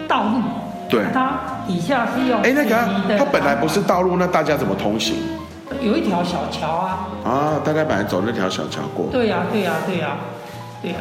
[0.07, 0.43] 道路，
[0.89, 1.05] 对。
[1.15, 1.33] 它
[1.67, 5.17] 底下是用哎，那个它本来不是道路，那大家怎么通行？
[5.81, 9.07] 有一条小桥啊，啊，大家本来走那条小桥过。
[9.11, 10.09] 对呀、对呀、对呀、
[10.83, 10.99] 对呀、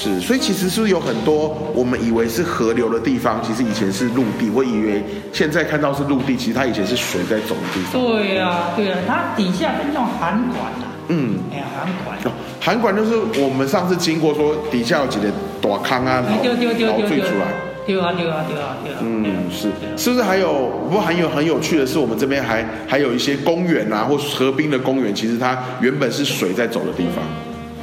[0.00, 8.00] 是，所以其实是不是有很多我们以为是河流的地方，其实以前是陆地，我以为现在看到是陆地，其实它以前是水在走的地方。
[8.00, 12.16] 对呀、对啊、它底下是用涵管啊，嗯，哎呀，涵管。
[12.24, 12.30] 哦，
[12.60, 15.26] 涵管就是我们上次经过说底下有几个
[15.60, 16.72] 大坑啊，然后丢丢
[17.08, 17.46] 坠出来。
[17.84, 18.98] 丢啊丢啊丢啊丢啊！
[19.00, 20.68] 嗯，是，是不是还有？
[20.86, 27.24] 不过很有很有趣的是，我们这边还还有一些公园啊，或河滨的公园，其实它原本是水在走的地方。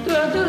[0.05, 0.44] 对啊，就是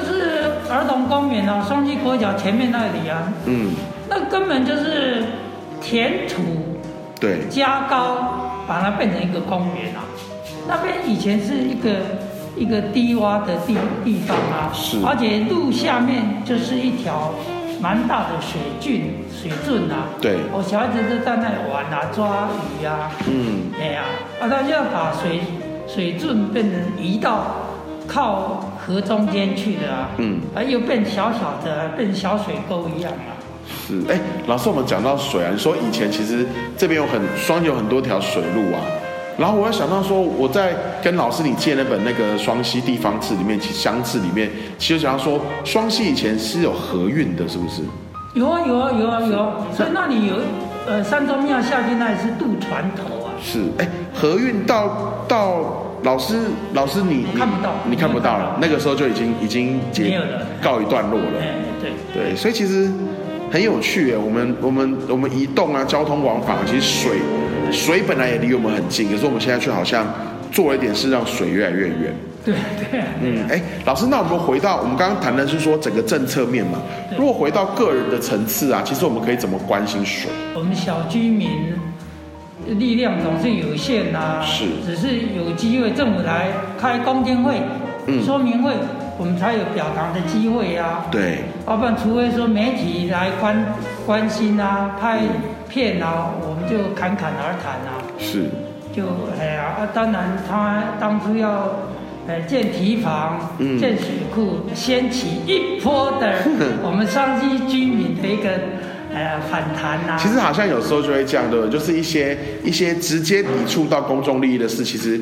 [0.76, 3.70] 儿童公园啊，双溪国小前面那里啊，嗯，
[4.10, 5.24] 那根本就是
[5.80, 6.42] 填土
[7.18, 10.04] 对，加高，把它变成一个公园啊。
[10.68, 11.90] 那边以前是一个
[12.56, 17.32] 一个低洼的地地方啊，是而且路下面就是一条
[17.80, 19.00] 蛮大的水圳
[19.32, 20.08] 水圳啊。
[20.20, 23.10] 对我小孩子就在那里玩啊，抓鱼啊。
[23.26, 24.02] 嗯，哎呀，
[24.40, 25.40] 啊，他就要把水
[25.88, 27.46] 水圳变成移到
[28.06, 33.34] 靠河中间去的啊，嗯，啊，又变小小的，变小水沟一样啊。
[33.88, 34.00] 是。
[34.08, 36.46] 哎，老师，我们讲到水啊，你说以前其实
[36.76, 38.78] 这边有很双有很多条水路啊。
[39.36, 40.72] 然后我又想到说，我在
[41.02, 47.82] 跟老师你借那本那个双溪地方志里面，其实乡志里面，其实讲到说双溪以前是有河运的，是不是？
[48.34, 50.36] 有啊有啊有啊有啊，所以那里有
[50.86, 53.34] 呃三宗庙下去那里是渡船头啊。
[53.42, 56.36] 是，哎，河运到到老师
[56.72, 60.20] 老师你我看不到你看不到了那个时候就已经已经没结
[60.62, 61.40] 告一段落了。
[61.40, 62.88] 哎，对，对，所以其实
[63.50, 64.16] 很有趣耶。
[64.16, 67.18] 我们我们我们移动啊，交通往返，其实水
[67.72, 70.06] 水本来也离我们很近，可是我们现在却好像
[70.52, 72.14] 做了一点事，让水越来越远。
[72.44, 72.54] 对
[72.92, 76.78] 对啊，嗯，哎，老师，那我们回到我们刚刚谈的是说整个政策面嘛。
[77.18, 80.30] 如果回到个人的层次啊，其实我们可以怎么关心水？
[80.54, 81.50] 我们小居民
[82.74, 84.64] 力量总是有限呐、是。
[84.84, 86.48] 只是有机会政府来
[86.78, 87.60] 开公听会、
[88.06, 88.22] 嗯。
[88.24, 88.72] 说明会，
[89.18, 93.64] 我们才有表达的机会呀、对，要不然，除非说媒体来关
[94.04, 95.20] 关心啊、拍
[95.68, 98.02] 片啊，我们就侃侃而谈啊。
[98.18, 98.44] 是，
[98.94, 99.04] 就
[99.40, 101.70] 哎呀，啊，当然他当初要
[102.26, 103.78] 呃建堤防、嗯。
[103.78, 106.34] 建水库，掀起一波的
[106.84, 108.50] 我们山西居民的一个
[109.24, 111.68] 呃反弹呐、其实好像有时候就会这样，对？
[111.70, 115.20] 就是一些一些直接抵触到公众利益的事，其实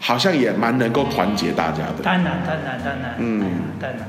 [0.00, 2.02] 好像也蛮能够团结大家的。
[2.02, 4.00] 当然当然当然，嗯哎呀当然。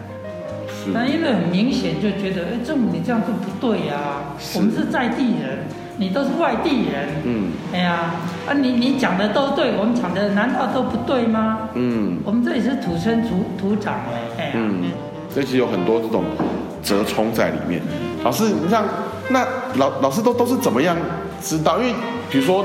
[0.84, 3.96] 是，那因为很明显就觉得，哎，政府你这样做不对呀、
[4.40, 5.60] 是我们是在地人，
[5.98, 8.12] 你都是外地人，嗯，哎呀，
[8.48, 11.70] 啊你你讲的都对，我们讲的难道都不对吗？
[11.74, 13.96] 嗯我们这里是土生土土长
[14.38, 14.84] 哎，哎呀，嗯，
[15.34, 16.24] 这其实有很多这种
[16.84, 17.82] 折冲在里面。
[18.24, 18.84] 老师，你像
[19.30, 20.96] 那老老师都都是怎么样
[21.42, 21.78] 知道？
[21.80, 21.94] 因为
[22.30, 22.64] 比如说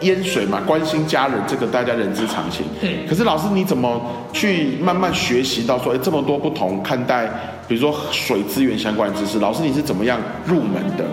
[0.00, 2.66] 淹水嘛，关心家人，这个大家人之常情。
[2.80, 4.00] 对可是老师你怎么
[4.32, 7.26] 去慢慢学习到说，哎，这么多不同看待，
[7.66, 11.04] 比如说水资源相关的知识，老师你是怎么样入门的？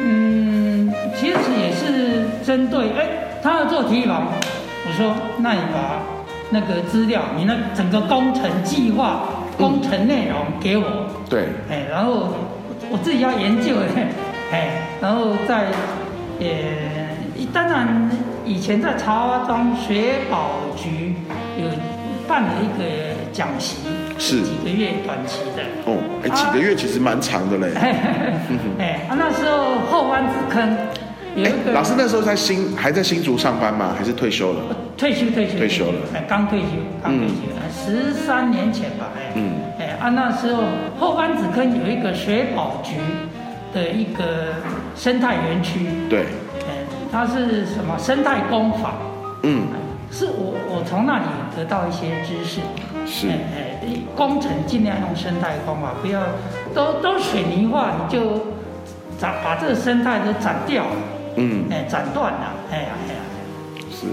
[0.00, 3.06] 嗯，其实也是针对哎，
[3.42, 4.28] 他要做提防，
[4.86, 6.00] 我说那你把
[6.50, 9.24] 那个资料，你那整个工程计划、
[9.58, 10.84] 工程内容给我，
[11.28, 12.28] 对，哎，然后
[12.90, 14.08] 我自己要研究哎，
[14.52, 14.70] 哎，
[15.00, 15.66] 然后在
[16.40, 16.46] 呃，
[17.52, 18.10] 当然
[18.44, 21.14] 以前在茶花庄水保局
[21.58, 21.68] 有
[22.26, 22.84] 办了一个
[23.32, 23.76] 讲习，
[24.18, 25.62] 是几个月短期的。
[25.86, 27.72] 哦，哎，几个月其实蛮长的嘞。
[28.78, 30.76] 哎，啊，那时候后湾子坑
[31.72, 33.94] 老师那时候在新还在新竹上班吗？
[33.96, 34.60] 还是退休了？
[34.96, 36.66] 退休退休退休了哎，刚退休，
[37.02, 37.34] 刚退休，
[37.70, 40.62] 十三年前吧，哎，嗯哎，啊，那时候
[40.98, 42.96] 后安子坑有一个水保局
[43.74, 44.54] 的一个
[44.94, 46.20] 生态园区，对，
[46.68, 48.94] 哎，它是什么生态工坊，
[49.42, 49.66] 嗯，
[50.10, 51.24] 是我我从那里
[51.56, 52.60] 得到一些知识，
[53.06, 53.28] 是。
[53.28, 53.34] 哎
[53.82, 56.20] 哎，工程尽量用生态工法，不要
[56.74, 58.46] 都都水泥化，你就
[59.18, 60.96] 斩把这个生态都斩掉了，
[61.36, 61.64] 嗯。
[61.70, 63.20] 哎，斩断了，哎呀哎呀，
[63.90, 64.06] 是，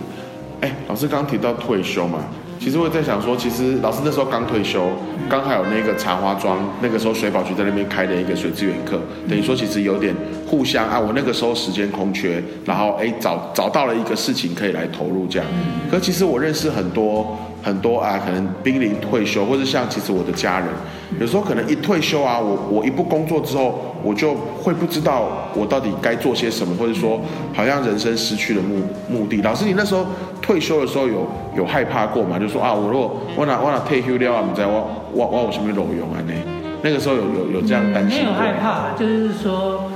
[0.62, 2.20] 哎，老师刚刚提到退休嘛，
[2.60, 4.90] 其实我在想说，其实老师那时候刚退休，
[5.30, 10.16] 刚好有那个茶花庄，那个时候水保局在那边开的一个水资源课，等于说其实有点
[10.48, 15.48] 互相啊，我那个时候时间空缺，然后哎找找到了一个事情可以来投入这样。
[15.92, 20.68] 可其实我认识很多很多啊，可能濒临退休，或者像其实我的家人，
[21.20, 27.20] 有时候可能一退休啊，我我一不工作之后，我就会不知道我到底该做些什么，或者说
[27.54, 29.42] 好像人生失去了目目的。
[29.42, 30.06] 老师，你那时候
[30.42, 32.38] 退休的时候有有害怕过吗？
[32.38, 36.34] 就说啊，我如果我哪我哪退休了啊，不知道我我我有什么裸用啊呢？
[36.82, 38.34] 那个时候有有有这样担心没有？
[38.34, 39.90] 害怕，就是说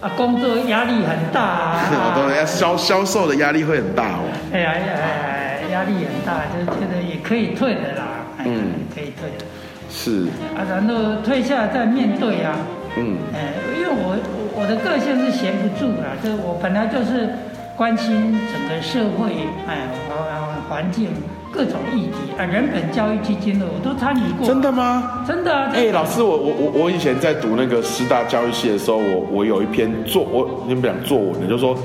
[0.00, 4.28] 啊，工作压力很大啊，好多人家销销售的压力会很大哦。
[4.52, 9.44] 哎呀哎呀哎，压力很大，就是觉得也可以退的啦，哎嗯可以退的
[9.90, 12.56] 是，啊，然后退下来再面对啊，
[12.96, 13.16] 嗯。
[13.34, 14.16] 哎，因为我
[14.54, 17.28] 我我的个性是闲不住啦，就是我本来就是
[17.76, 19.32] 关心整个社会，
[19.66, 21.08] 哎，环环境
[21.52, 25.24] 各种议题啊，人本教育基金的我都参与过，真的吗？
[25.26, 31.76] 真的啊，哎、老师，我我我我以前在读那个师大教育系的时候，我我有一篇作，我你们讲作文的，就是说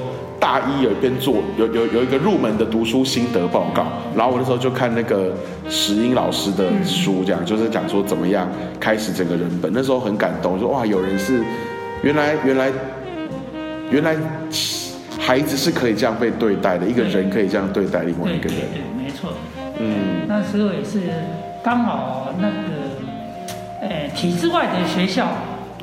[0.41, 5.31] 大一有一篇作，有有有一个入门的读书心得报告，然后我那时候就看那个
[5.69, 8.49] 石英老师的书，这样就是讲说怎么样
[8.79, 11.43] 开始整个人本，那时候很感动，说哇，有人是
[12.01, 12.71] 原来原来
[13.91, 14.17] 原来
[15.19, 19.33] 孩子是可以这样被对待的，一个人可以这样对待另外一个人，对对对，没错。
[19.77, 21.01] 嗯，那时候也是
[21.63, 22.57] 刚好那个，
[23.81, 25.27] 呃，体制外的学校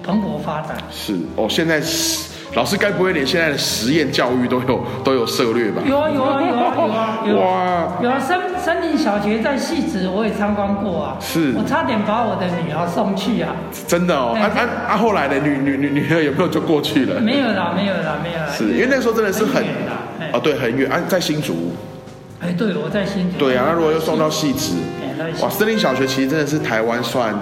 [0.02, 0.76] 蓬勃发展。
[0.90, 5.82] 是哦，现在实老师该不会连现在的实验教育都有都有涉略吧？
[5.86, 8.18] 有啊有啊有啊有啊有啊哇，有啊！
[8.18, 13.54] 森森林小学在戏子我也参观过啊，是我差点把我的女儿送去啊，
[13.86, 14.96] 真的哦，啊哎啊啊！
[14.96, 17.20] 后来的女女女女儿有没有就过去了？
[17.20, 21.72] 没有啦没有啦没有啦，是因为那时候真的是很远啦，哎哦，对，很远啊，在新竹。
[22.40, 23.38] 哎对，我在新竹。
[23.38, 24.74] 对啊，那如果又送到戏子，
[25.42, 27.38] 哇，森林小学其实真的是台湾算哎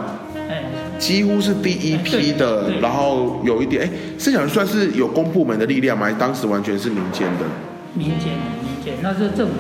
[0.99, 6.11] 几乎是第一批的然后有一点哎，森林小学算是有公部门的力量吗？
[6.19, 7.45] 当时完全是民间的。
[7.95, 9.55] 民间的民间，那是政府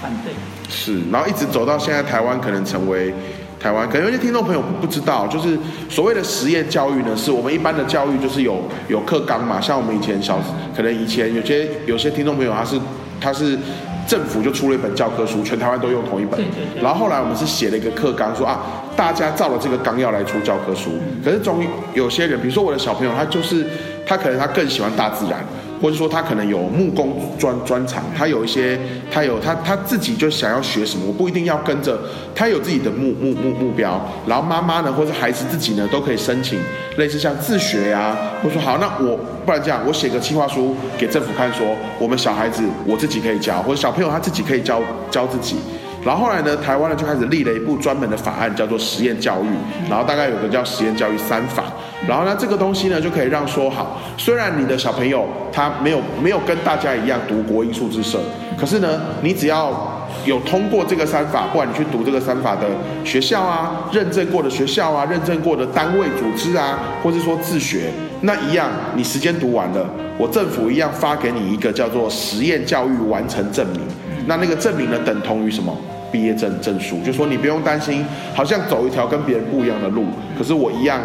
[0.00, 0.32] 反对。
[0.68, 3.12] 是，然后一直走到现在，台湾可能成为
[3.60, 10.38] 台湾，可能有些听众朋友不知道，就是所谓的实验教育呢，是我们一般的教育就是有有课纲嘛，像我们以前小，
[10.74, 12.80] 可能以前有些有些听众朋友他是
[13.20, 13.58] 他是
[14.06, 16.82] 政府就出了一本教科书，全台湾都用同一本，对对对。
[16.82, 18.60] 然后后来我们是写了一个课纲，说啊，
[18.96, 20.90] 大家照了这个纲要来出教科书，
[21.24, 23.66] 可是终于有些人，比如说我的小朋友，他就是
[24.06, 25.44] 他可能他更喜欢大自然。
[25.82, 28.78] 或者说他可能有木工专专长，他有一些，
[29.10, 31.98] 他有他他自己就想要学什么，我不一定要跟着，
[32.34, 36.58] 他有自己的目目目目标，然后妈妈呢或者孩子自己呢都可以申请
[36.96, 41.66] 类似像自学呀、或者说好，那我不然这样，我写个计划书给政府看说，
[41.98, 45.56] 我们小孩子我自己可以教，或者小朋友他自己可以教教自己。
[46.04, 49.48] 然后后来呢，台湾呢就开始立了一部专门的法案，叫做实验教育。
[49.88, 51.64] 然后大概有个叫实验教育三法。
[52.06, 58.18] 然后呢，这个东西呢就可以让说好，虽然你的小朋友他没有没有跟大家一样读国英数自社，
[58.58, 62.66] 可是呢，你只要有通过这个三法，不管你去读这个三法的
[63.04, 67.90] 学校啊，认证过的学校啊，认证过的单位组织啊，或是说自学，
[68.20, 69.88] 那一样，你时间读完了，
[70.18, 73.80] 我政府一样发给你一个叫做实验教育完成证明。
[74.26, 75.74] 那那个证明呢，等同于什么？
[76.12, 80.04] 毕业证证书，就说你不用担心，好像走一条跟别人不一样的路，
[80.38, 81.00] 可是我一样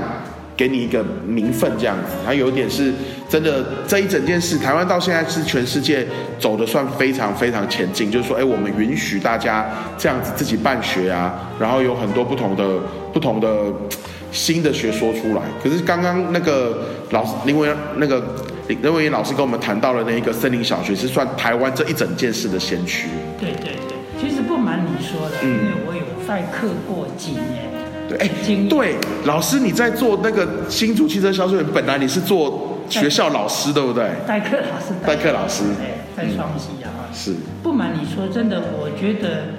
[0.59, 2.11] 给你一个名分这样子。
[2.25, 2.93] 它有一点是
[3.29, 6.05] 真的，这一整件事，台湾到现在是全世界
[6.37, 12.77] 走的算非常非常前进，就是说，哎，我们允许大家这样子自己办学啊，然后有很多不同的
[13.13, 13.71] 不同的
[14.33, 15.41] 新的学说出来。
[15.63, 18.21] 可是刚刚那个老师林文那个
[18.67, 23.07] 林林文老师跟我们谈到了那一个森林小学，是算台湾这一整件事的先驱。
[23.39, 27.78] 对对对，其实不瞒你说的，因为我有代课过几年。
[28.09, 28.29] 对，哎，
[28.67, 28.95] 对，
[29.25, 34.09] 老师你在做那个新竹汽车销售员，本来你是做学校老师，对不对？
[34.27, 35.63] 代课老师，代课老师，
[36.17, 36.89] 在双溪啊。
[37.13, 37.35] 是。
[37.61, 39.53] 不瞒你说，真的，我觉得，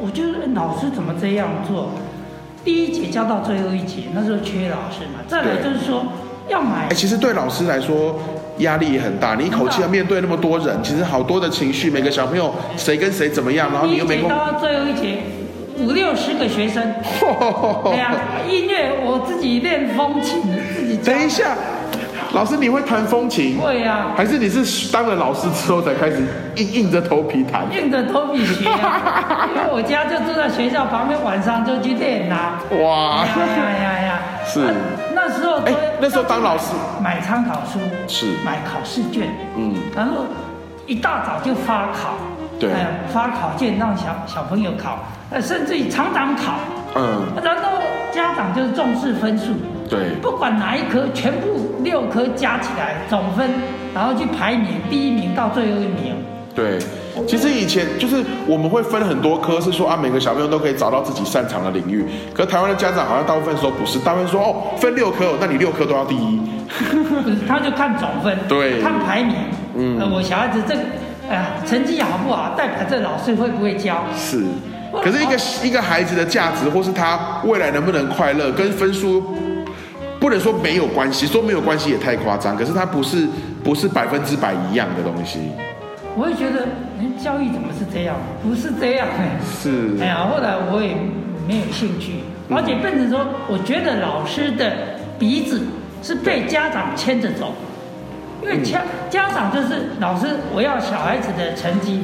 [0.00, 1.90] 我觉得老师怎么这样做？
[2.64, 5.20] 第一节教到最后一节，那时候缺老师嘛。
[5.26, 6.04] 再来就是说
[6.48, 6.86] 要买。
[6.88, 8.16] 哎，其实对老师来说
[8.58, 14.28] 压力也很大，你一口气要面对那么多人，其实好多的情绪，每个小朋友谁跟谁怎么样，然后你又没空。
[14.28, 15.18] 到最后一节。
[15.78, 16.82] 五六十个学生，
[17.84, 18.12] 对呀，
[18.48, 20.42] 音乐我自己练风琴，
[20.76, 20.96] 自己。
[20.98, 21.56] 等一下，
[22.32, 23.58] 老师你会弹风琴？
[23.58, 24.08] 会呀。
[24.16, 26.22] 还是你是当了老师之后才开始
[26.56, 27.64] 硬硬着头皮弹？
[27.72, 28.64] 硬着头皮学，
[29.48, 32.58] 因为我家就住在学校旁边，晚上就去练呐。
[32.82, 33.24] 哇！
[33.24, 33.36] 呀
[33.82, 34.20] 呀呀！
[34.46, 34.74] 是。
[35.14, 40.24] 那时候，哎，那时候当老师买参考书，是买考试卷，嗯，然后
[40.86, 42.14] 一大早就发考。
[42.58, 42.70] 对，
[43.12, 44.98] 发考卷让小小朋友考，
[45.32, 46.54] 呃，甚至于常常考，
[46.94, 47.78] 嗯，然后
[48.12, 49.54] 家长就是重视分数，
[49.88, 53.48] 对，不管哪一科，全部六科加起来总分，
[53.94, 56.14] 然后去排名，第一名到最后一名。
[56.54, 56.78] 对，
[57.26, 62.04] 其实以前就是我们会分很多科，是说啊，每个小朋友都可以找到自己擅长的领域。
[62.34, 66.38] 可台湾的家长好像大部分说不是，大部分说哦，分六科，那你六科都要第一。
[67.48, 69.36] 他就看总分，对，看排名。
[69.74, 70.76] 嗯，我小孩子这。
[71.30, 74.04] 哎呀，成绩好不好，代表这老师会不会教？
[74.14, 74.42] 是，
[75.02, 79.22] 可是一个一个孩子的价值，或是他未来能不能快乐，跟分数
[80.20, 82.56] 不能说没有关系，说没有关系也太夸张。
[82.56, 83.26] 可是他不是
[83.64, 85.38] 不是百分之百一样的东西。
[86.14, 86.66] 我会觉得，
[87.00, 88.16] 哎，教育怎么是这样？
[88.42, 89.40] 不是这样哎。
[89.62, 89.96] 是。
[90.00, 90.94] 哎呀，后来我也
[91.48, 92.20] 没有兴趣，
[92.50, 94.70] 而且变成说，我觉得老师的
[95.18, 95.62] 鼻子
[96.02, 97.54] 是被家长牵着走。
[98.42, 102.02] 因为家家长就是老师，我要小孩子的成绩，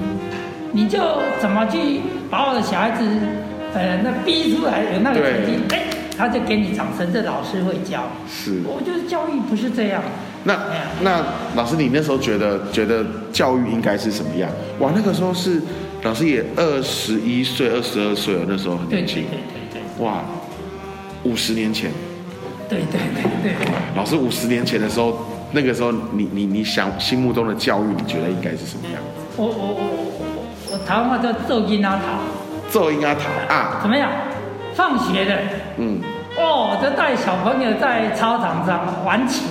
[0.73, 0.99] 你就
[1.41, 2.01] 怎么去
[2.31, 3.05] 把我的小孩子，
[3.75, 5.85] 呃，那逼出来有那个成绩，哎，
[6.17, 8.05] 他就给你掌声，这老师会教。
[8.29, 10.03] 是，我觉得教育不是这样。
[10.45, 10.59] 那
[11.03, 11.25] 那
[11.55, 14.51] 老师，你那时候觉得觉得教育应该是什么样？
[14.79, 15.61] 哇，那个时候是
[16.03, 19.25] 老师也二十一岁、二十二岁了，那时候很年轻。
[19.25, 20.05] 对对对对。
[20.05, 20.23] 哇，
[21.25, 21.91] 五十年前。
[22.69, 23.01] 对对
[23.43, 23.67] 对对。
[23.97, 25.19] 老师五十年前的时候。
[25.51, 29.25] 那个时候，你你你想心目中的教育，你觉得应该是什么样子？
[29.39, 30.18] 我我我我我
[30.87, 32.03] 台湾话叫奏音阿塔，
[32.71, 33.79] 奏音阿塔啊？
[33.83, 34.11] 怎么样？
[34.75, 35.37] 放学的，
[35.79, 36.01] 嗯，
[36.37, 39.43] 哦，就带小朋友在操场上玩球，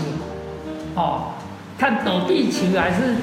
[0.96, 1.34] 哦，
[1.78, 3.16] 看躲避球还是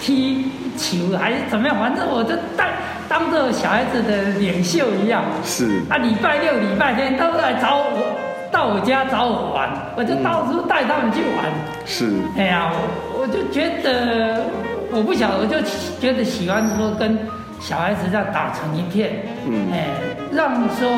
[0.00, 1.76] 踢球还是怎么样？
[1.78, 2.70] 反正我就带
[3.08, 5.22] 当做小孩子的领袖一样。
[5.44, 5.80] 是。
[5.88, 8.18] 啊，礼拜六、礼拜天都来找我。
[8.52, 11.50] 到我家找我玩，我就到处带他们去玩。
[11.86, 12.12] 是。
[12.36, 14.44] 哎呀，我我就觉得，
[14.90, 15.56] 我不晓得，我就
[15.98, 17.18] 觉得喜欢说跟
[17.62, 19.24] 小孩子这样打成一片。
[19.46, 19.70] 嗯。
[19.72, 19.86] 哎，
[20.32, 20.90] 让说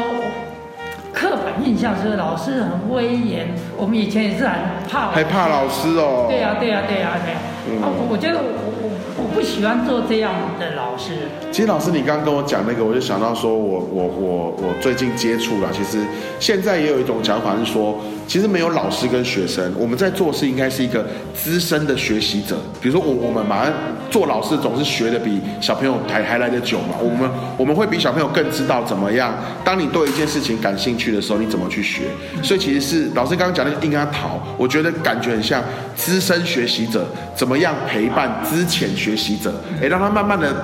[1.12, 4.54] 刻板印象是老师很威严，我们以前也是很
[4.90, 5.10] 怕。
[5.10, 6.26] 还怕老师哦。
[6.28, 7.34] 对呀，对呀，对呀，对。
[7.76, 8.70] 啊，我我觉得我。
[9.16, 11.12] 我不喜欢做这样的老师。
[11.52, 15.68] 其实老师，你刚刚跟我讲那个，我就想到说，我我我我最近接触了。
[15.72, 16.04] 其实
[16.40, 17.96] 现在也有一种讲法是说，
[18.26, 22.56] 其实没有老师跟学生，我们在做事应该是一个资深的学习者。
[22.80, 23.72] 比如说我我们马上
[24.10, 26.96] 做老师，总是学的比小朋友还还来得久嘛。
[27.00, 29.34] 我们我们会比小朋友更知道怎么样。
[29.64, 32.04] 当你对一件事情感兴趣的时候，你怎么去学？
[32.42, 35.62] 所以其实是老师刚刚讲那个应该逃，我觉得感觉很像
[35.94, 38.84] 资深学习者怎么样陪伴之前。
[38.94, 39.52] 学习者，
[39.82, 40.54] 哎，让他慢慢的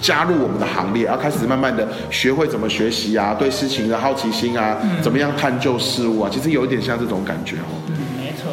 [0.00, 7.80] 加入我们的行列，然后开始慢慢的学会怎么学习啊，对事情的好奇心啊，怎么样探究事物啊，其实有一点像这种感觉哦。
[7.88, 8.52] 嗯，没错。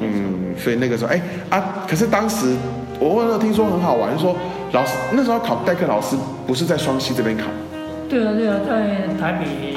[0.00, 1.20] 嗯，所以那个时候，哎
[1.50, 2.54] 啊，可是当时
[2.98, 4.36] 我问了，听说很好玩，就说
[4.72, 6.16] 老师那时候考代课老师
[6.46, 7.44] 不是在双溪这边考？
[8.08, 9.74] 对啊，对啊，在台北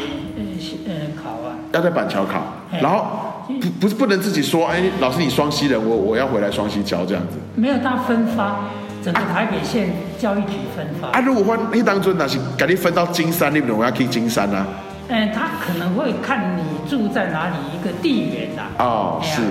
[0.86, 1.56] 呃考啊。
[1.74, 2.44] 要在板桥考，
[2.82, 3.06] 然后。
[3.60, 7.38] 不不是不能自己说，哎，老师你双溪人，我我要回来双溪教这样子。
[7.54, 8.62] 没有，他分发，
[9.04, 11.10] 整个台北县教育局分发。
[11.10, 14.66] 啊，如果换那当中那是赶紧分到金山那边，我要去金山啊。
[15.10, 18.64] 嗯，他可能会看你住在哪里，一个地缘呐。
[18.80, 19.42] 哦，是。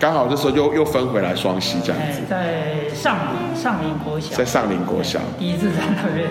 [0.00, 6.28] 刚好这时候又又分回来双溪这样哎子，，在上林上林国小，在上林国小第一次在那边，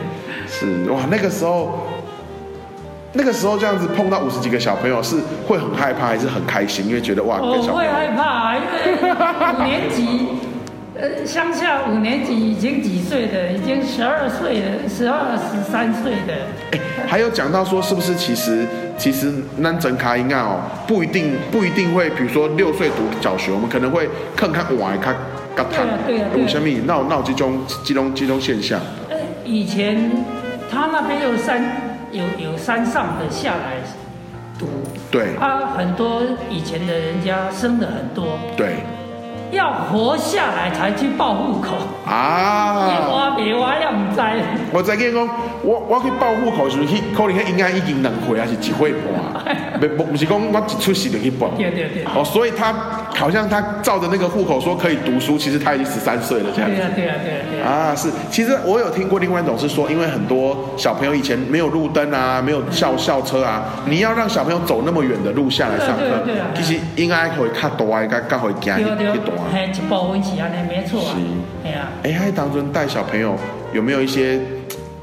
[0.47, 1.85] 是哇，那个时候。
[3.13, 5.15] 那个时候这样子碰到五十几个小朋友，是
[5.47, 6.85] 会很害怕，还是很开心？
[6.85, 9.11] 因为觉得哇，我会害怕，因为
[9.57, 10.27] 五年级，
[10.99, 16.33] 呃，乡下五年级已经几岁的，已经十二岁了，十二十三岁的，
[16.71, 18.65] 哎，还有讲到说，是不是其实
[18.97, 25.15] 其实那整卡应该哦，不一定不一定会，比如说六岁读小学，我们可能会看看哇，看
[25.55, 26.41] 看对啊对啊对啊。
[26.41, 28.79] 有什么闹闹这种这种这种现象？
[29.09, 30.11] 呃，以前
[30.71, 31.63] 他那边有山，
[32.11, 33.77] 有有山上的下来
[34.57, 34.67] 读，
[35.11, 35.35] 对。
[35.35, 38.77] 啊，很多以前的人家生的很多，对
[39.51, 41.75] 要活下来才去报户口，
[42.05, 43.07] 啊！
[43.09, 44.21] 我别我也唔知。
[44.71, 45.27] 我再跟你讲，
[45.63, 47.01] 我我去报户口是不是去？
[47.15, 49.55] 可能迄应该已经两岁还是一岁半？
[49.79, 51.49] 不不不是讲我一出世就去报。
[51.57, 52.73] 对对对哦，所以他
[53.17, 56.85] 好像他照着那个户口说可以读书，其实他已经十三岁了这样子对。
[56.85, 57.67] 啊对啊对啊对啊。
[57.67, 71.67] 啊，是，其实我有听过另外一种是说，因为很多小朋友以前没有路灯啊，没有校校车啊，你要让小朋友走那么远的路下来上课对啊其实应该会较大，该较会惊一对对一段。，嘿，一部分是安尼，没错啊是。
[71.67, 73.35] 哎呀，哎，还当中带小朋友
[73.73, 74.39] 有没有一些，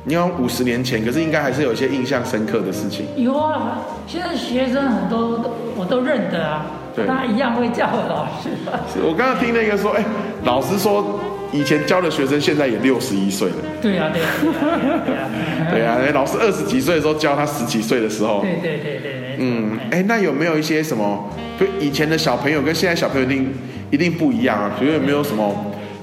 [0.05, 3.07] 你要五十年前，可是应该还是有一些印象深刻的事情。
[3.17, 10.05] 有啊，现在学生很多都我都认得啊对，他一样会叫我老师我刚刚听那个说，哎，
[10.45, 11.19] 老师说
[11.53, 13.57] 以前教的学生现在也六十一岁了。
[13.83, 15.29] 对啊对啊对啊
[15.71, 15.95] 对啊。
[15.95, 19.37] 啊，哎老师二十几岁的时候教他十几岁的时候，对对对对对。
[19.39, 21.29] 嗯，哎，那有没有一些什么，
[21.59, 23.53] 就以前的小朋友跟现在小朋友一定
[23.91, 24.71] 一定不一样啊？
[24.79, 25.53] 比如有没有什么，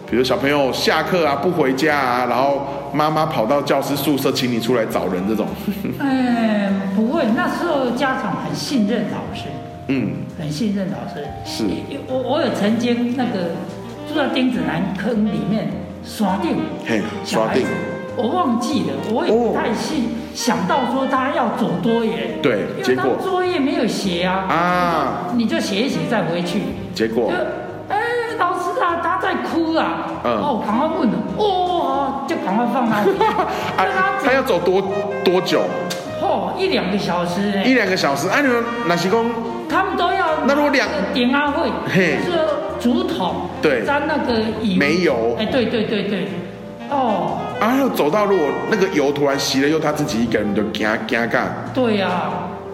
[0.10, 5.48] 比如小朋友下课啊不回家啊，然后妈妈跑到教师宿舍请你出来找人这种？
[6.00, 9.46] 哎， 不会，那时候家长很信任老师，
[9.92, 11.26] 嗯，很信任老师。
[11.46, 11.66] 是。
[12.08, 13.52] 我我有曾经那个
[14.08, 15.70] 住在丁子南坑里面
[16.04, 16.56] 刷定，
[16.88, 17.66] 嘿，刷定。
[18.16, 23.18] 我忘记了，我也不太细想到说他要走多远，对因为他结果。
[23.22, 26.62] 作业没有写啊，啊，你就写一写再回去，
[26.94, 27.32] 结果。
[27.90, 27.98] 哎
[28.38, 30.32] 老师啊他在哭啊，嗯。
[30.32, 32.98] 哦赶快问了，哦就赶快放他，
[33.82, 34.82] 啊他，他要走多
[35.24, 35.64] 多久？
[36.22, 38.28] 哦一两个小时呢一，两个小时？
[38.28, 39.26] 啊，你们那是讲
[39.82, 42.38] 他们都要那如果两点阿就是
[42.80, 46.28] 竹筒，对沾那个油煤油哎对对对对，
[46.90, 47.40] 哦。
[47.60, 52.32] 啊，要走到如果那个油突然熄了，又他自己一个人就惊惊干，对呀、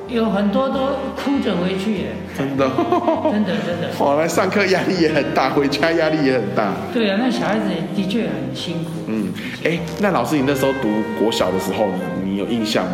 [0.09, 0.79] 有很多都
[1.15, 2.05] 哭着回去耶，
[2.37, 2.69] 真的。
[3.31, 3.87] 真的真的。
[3.99, 6.73] 哦，来上课压力也很大，回家压力也很大。
[6.93, 8.91] 对啊，那小孩子也的确很辛苦。
[9.07, 9.31] 嗯，
[9.63, 12.91] 哎，那老师，你那时候读国小的时候，呢你有印象吗？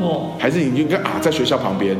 [0.00, 1.96] 我还是你就跟啊，在学校旁边？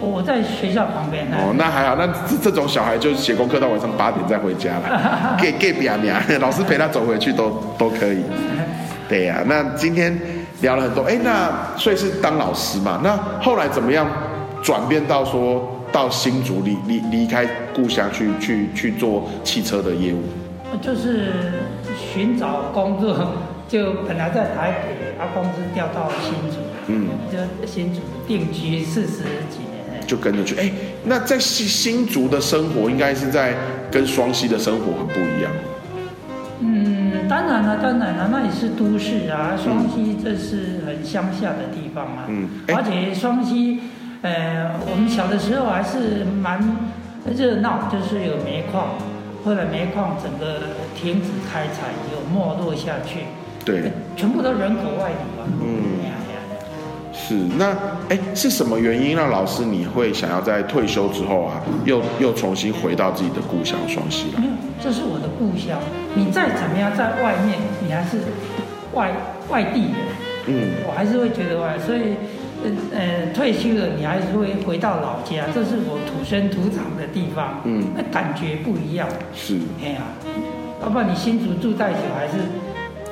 [0.00, 1.26] 我在学校旁边。
[1.32, 8.22] 哦，那还好，那这这种小孩就写功课到晚上八点再回家了，给给别娘， 老师陪他走回去都都可以。
[9.08, 10.18] 对呀、那今天
[10.62, 13.00] 聊了很多，哎，那所以是当老师嘛？
[13.04, 14.04] 那后来怎么样
[14.62, 20.22] 转变到说到新竹离离离开故乡去去去做汽车的业务？
[20.82, 21.32] 就是
[21.96, 23.16] 寻找工作，
[23.68, 26.56] 就本来在台北，啊，公司调到新竹，
[26.88, 29.65] 嗯，就新竹定居四十几年。
[30.06, 30.54] 就跟着去。
[30.56, 30.70] 哎，
[31.04, 33.54] 那在新新竹的生活，应该是在
[33.90, 35.52] 跟双溪的生活很不一样。
[36.60, 42.24] 嗯，当然了，当然了，那也是都市啊，双溪这是很乡下的地方啊。
[42.28, 43.80] 嗯哎而且双溪，
[44.22, 46.58] 呃，我们小的时候还是蛮
[47.36, 48.94] 热闹，就是有煤矿，
[49.44, 50.62] 后来煤矿整个
[50.94, 53.26] 停止开采，有没落下去，
[53.64, 55.44] 对，全部都人口外流啊。
[55.60, 55.95] 嗯
[57.16, 57.74] 是那
[58.10, 64.40] 哎，是什么原因让老师你会想要在退休之后啊，又又重新回到自己的故乡双溪来？
[64.40, 64.52] 没有，
[64.82, 65.78] 这是我的故乡。
[66.14, 68.18] 你再怎么样在外面，你还是
[68.92, 69.10] 外
[69.48, 69.94] 外地人。
[70.48, 72.14] 嗯，我还是会觉得外，所以，
[72.62, 79.08] 呃呃，退休了你还是会回到老家，这是我土生土长的地方，嗯那感觉不一样。
[79.34, 80.02] 是哎呀、
[80.80, 82.38] 要不然你新竹住太久，还是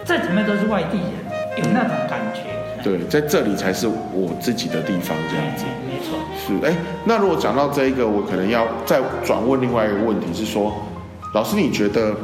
[0.04, 2.53] 再怎么样都是外地人，有那种感觉。
[2.84, 5.64] 对，在这里才是我自己的地方，这样子。
[5.64, 6.18] 哎没错。
[6.36, 6.76] 是哎，
[7.06, 10.70] 那如果讲到这一个，我可能要再转问另外一个问题是说，
[11.32, 12.14] 老师你觉得，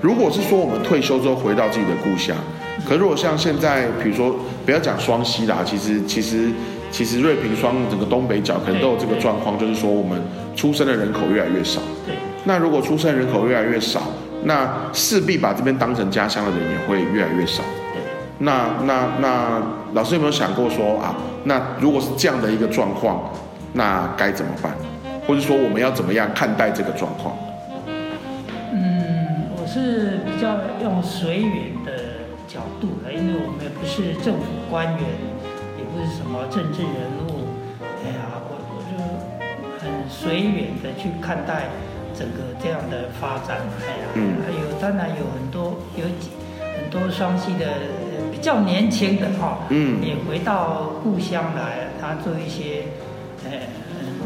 [0.00, 2.36] 如果是说我们退休之后回到自己的故乡，
[2.88, 6.48] 可如果像现在，比如说不要讲双溪啦，其实其实
[6.92, 10.22] 其实瑞平双整个东北角可能都有这个状况，就是说我们
[10.54, 11.80] 出生的人口越来越少。
[12.06, 12.14] 对，
[12.44, 14.02] 那如果出生人口越来越少，
[14.44, 17.64] 那势必把这边当成家乡的人也会越来越少。
[18.38, 19.62] 对，那那那
[19.92, 21.14] 老师有没有想过说啊，
[21.44, 23.30] 那如果是这样的一个状况，
[23.72, 24.72] 那该怎么办？
[25.26, 27.34] 或者说我们要怎么样看待这个状况？
[28.72, 31.92] 嗯，我是比较用随缘的
[32.46, 35.00] 角度来，因为我们也不是政府官员，
[35.78, 37.48] 也不是什么政治人物，
[38.04, 39.00] 哎呀，我我就
[39.80, 41.70] 很随缘的去看待
[42.12, 46.30] 整个这样的发展，哎呀，嗯还有当然有很多有几
[46.60, 47.64] 很多双溪的
[48.44, 52.84] 较年轻的哈，嗯也回到故乡来，他做一些
[53.44, 53.50] 呃
[53.90, 54.20] 嗯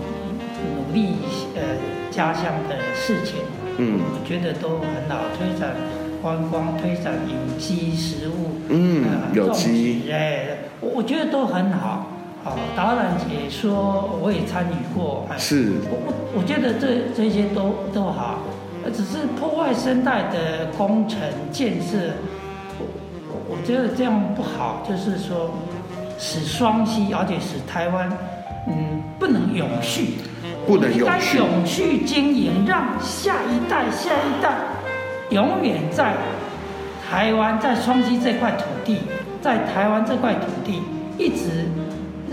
[0.66, 1.14] 努力
[1.54, 1.62] 呃
[2.10, 3.36] 家乡的事情。
[3.78, 5.76] 嗯我觉得都很好，推展
[6.20, 10.48] 观光，推展有机食物，嗯呃有机哎，
[10.80, 12.08] 我我觉得都很好。
[12.44, 18.38] 好，导览解说我也参与过，哎是我我我觉得这这些都都好，
[18.84, 21.20] 呃只是破坏生态的工程
[21.52, 22.14] 建设，
[23.48, 25.50] 我觉得这样不好，就是说
[26.18, 28.08] 使双溪，而且使台湾，
[28.68, 30.18] 嗯，不能永续，
[30.66, 31.38] 不能应该永续。
[31.38, 34.52] 永续经营，让下一代、下一代
[35.30, 36.12] 永远在
[37.08, 39.00] 台湾，在双溪这块土地，
[39.40, 40.82] 在台湾这块土地
[41.16, 41.64] 一直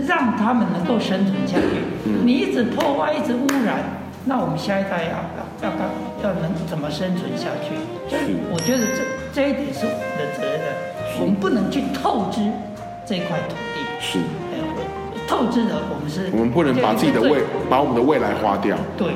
[0.06, 1.80] 让他们能够生存下去。
[2.04, 2.26] 嗯。
[2.26, 3.78] 你一直破坏，一直污染，
[4.24, 5.16] 那我们下一代要
[5.62, 7.74] 要要要能怎么生存下去？
[8.08, 9.02] 所以我觉得这
[9.32, 10.62] 这一点是我们的责任，
[11.20, 12.40] 我们不能去透支
[13.06, 13.80] 这块土地。
[14.00, 14.18] 是，
[15.26, 19.08] 透支的我们是我们不能把自己的未把我们的未来花掉，对，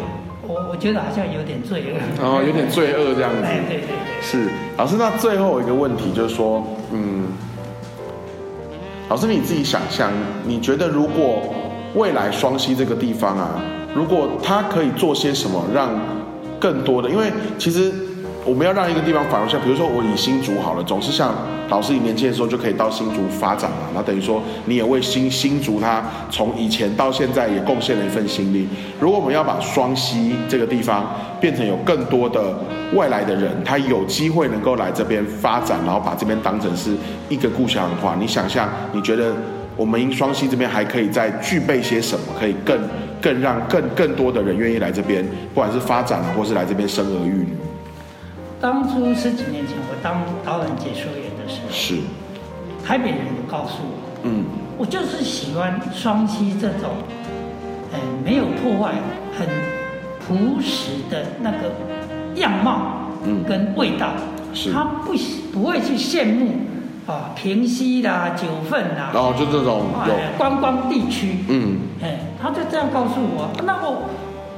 [0.47, 1.99] 我我觉得好像有点罪恶。
[2.21, 3.43] 然后有点罪恶这样子。
[3.45, 4.23] 哎，对对对。
[4.23, 7.29] 是，老师，那最后一个问题就是说，嗯，
[9.09, 10.11] 老师你自己想象，
[10.45, 11.43] 你觉得如果
[11.95, 13.61] 未来双溪这个地方啊，
[13.95, 16.01] 如果它可以做些什么，让
[16.59, 17.93] 更多的，因为其实
[18.51, 21.33] 我们要让一个地方繁荣下，比如说我以新竹好了，总是像
[21.69, 28.67] 老师你年轻的时候就可以到新竹发展嘛，那等于说你也为新新竹它从以前到现在也贡献了一份心力。
[28.99, 32.59] 如果我们要把双溪这个地方变成有更多的
[32.95, 36.91] 外来的人，他有机会能够来这边发展，然后把这边当成是
[37.29, 39.33] 一个故乡的话，你想象，你觉得
[39.77, 42.77] 我们双溪这边还可以再具备些什么，可以更
[43.23, 45.25] 更让更更多的人愿意来这边，
[45.55, 47.47] 不管是发展，或是来这边生儿育女？
[48.61, 51.97] 当初十几年前我当导演解说员的时候，是，
[52.87, 54.45] 台北人有告诉我，嗯。
[54.77, 56.91] 我就是喜欢双溪这种，
[57.93, 58.95] 呃，没有破坏、
[59.39, 59.47] 很
[60.21, 61.71] 朴实的那个
[62.37, 64.13] 样貌，嗯跟味道。
[64.55, 64.73] 是。
[64.73, 66.53] 他不喜不会去羡慕
[67.07, 69.85] 啊平溪啦、九份啦，然后就这种
[70.39, 74.09] 观光地区，嗯，哎，他就这样告诉我，那我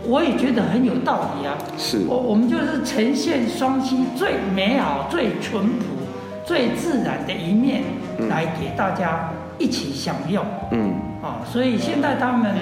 [0.06, 1.56] 我也觉得很有道理啊。
[1.78, 5.84] 是我我们就是呈现双溪最美好、最淳朴、
[6.44, 7.82] 最自然的一面，
[8.18, 11.40] 嗯来给大家一起享用嗯啊。
[11.44, 12.52] 所以现在他们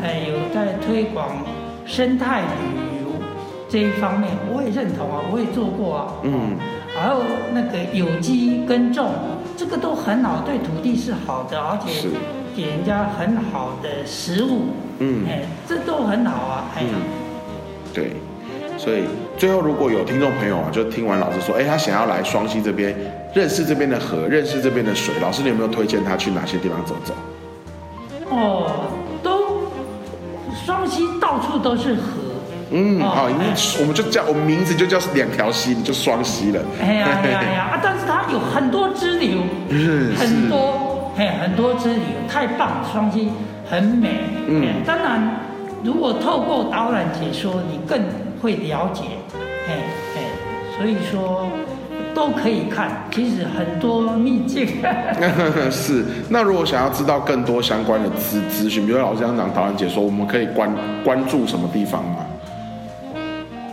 [0.00, 1.28] 呃有在推广
[1.84, 3.12] 生态旅游
[3.68, 6.12] 这一方面，我也认同啊，我也做过啊。
[6.22, 6.56] 嗯，
[6.94, 7.20] 还有
[7.52, 9.10] 那个有机耕种，
[9.56, 12.08] 这个都很好，对土地是好的，而且是
[12.56, 14.62] 给人家很好的食物。
[14.98, 16.64] 嗯哎，这都很好啊。
[16.80, 16.88] 嗯，
[17.92, 18.12] 对。
[18.76, 19.02] 所以
[19.36, 22.94] 最后，如果有听众朋友啊，就听完老师说，哎，他想要来双溪这边
[23.34, 27.12] 认识这边的河，认识这边的水，老师你有没有推荐他去哪些地方走走？
[28.30, 28.86] 哦，
[29.20, 29.68] 都
[30.64, 32.02] 双溪到处都是河。
[32.70, 36.60] 嗯，哦好，因为哎我们就叫我们名字就叫两条溪，就双溪了。
[36.80, 37.80] 哎呀哎呀哎呀 啊！
[37.82, 39.40] 但是它有很多支流，
[39.70, 43.32] 是很多哎很多支流，太棒了，双溪
[43.68, 44.08] 很美。
[44.46, 45.40] 嗯哎当然，
[45.84, 48.00] 如果透过导览解说，你更
[48.40, 49.02] 会了解。
[49.68, 49.74] 哎
[50.16, 50.22] 哎，
[50.76, 51.46] 所以说
[52.14, 54.66] 都可以看，其实很多秘境。
[55.70, 60.70] 是，那如果想要知道更多相关的资资讯，比如老师刚讲导览解说，我们可以关
[61.04, 62.26] 关注什么地方吗？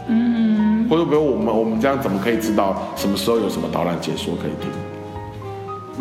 [0.07, 4.69] 嗯，或者比如我们我们这样怎么可以知道什么时候有什么导览解说可以听？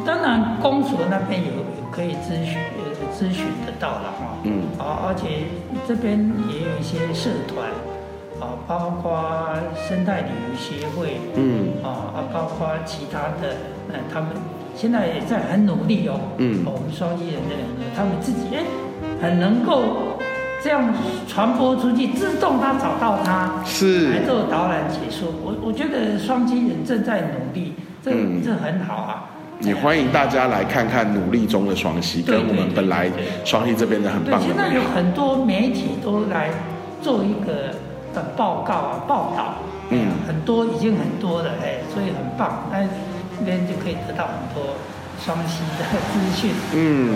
[0.04, 4.36] 当然，公所那边有有可以咨询呃咨询得到了哈。
[4.42, 5.46] 嗯啊，而且
[5.86, 6.18] 这边
[6.50, 7.70] 也有一些社团，
[8.40, 9.24] 啊，包括
[9.88, 13.54] 生态旅游协会，嗯啊啊，包括其他的，
[13.92, 14.30] 呃，他们
[14.74, 16.18] 现在也在很努力哦。
[16.38, 18.64] 嗯哦我们双溪人的人呢，他们自己哎，
[19.22, 20.18] 很能够
[20.60, 20.92] 这样
[21.28, 23.62] 传播出去，自动他找到他。
[23.64, 29.30] 是来做导览解说，我我觉得双击人正在努力，这、嗯这很好啊。
[29.64, 33.10] 也欢迎大家来看看努力中的双溪，跟我们本来
[33.44, 34.82] 双溪这边的很，棒的现在有。
[34.94, 36.50] 很多媒体都来
[37.00, 37.74] 做一个
[38.14, 39.54] 呃报告啊报道，
[39.90, 42.80] 嗯很多已经很多了，哎，所以很棒，那
[43.38, 44.74] 那边就可以得到很多
[45.24, 46.50] 双溪的资讯。
[46.74, 47.14] 嗯，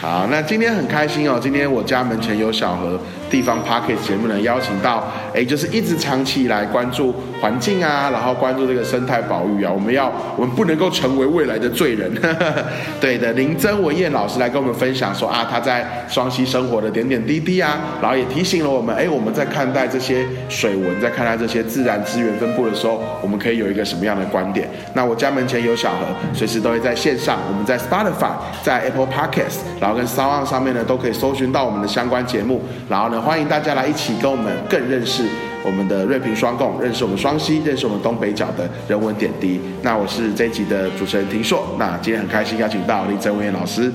[0.00, 1.38] 好，那今天很开心哦。
[1.40, 5.02] 今天我家门前有小河，第地方 p o c k e t 节目呢，邀请到
[5.34, 12.08] 哎，就是一直长期以来关注环境啊，然后关注这个生态保育啊，我们要我们不能够成为未来的罪人，
[13.00, 24.68] 对的，林曾文燕老师来跟我们分享说啊，他在双溪生活的点点滴滴啊，然后也提醒了我们，哎，我们在看待这些水文，在看待这些自然资源分布的时候，我们可以有一个什么样的观点？
[24.94, 28.30] 那我家门前有小河，随时都会在线上，我们在 Spotify，
[28.62, 35.24] 在 Apple Podcast，然后跟 s o u n 上面呢，都可以搜寻到我们的相关节目，然后呢，欢迎大家来一起跟我们更认识
[35.64, 39.58] 我们的瑞平双共，认识我们双溪，认识我们东北角的人文点滴。
[39.82, 43.90] 那我是这一集的主持人庭硕，那今天很开心邀请到李泽文老师，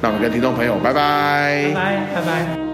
[0.00, 2.65] 那我们跟听众朋友拜拜，拜拜，拜拜。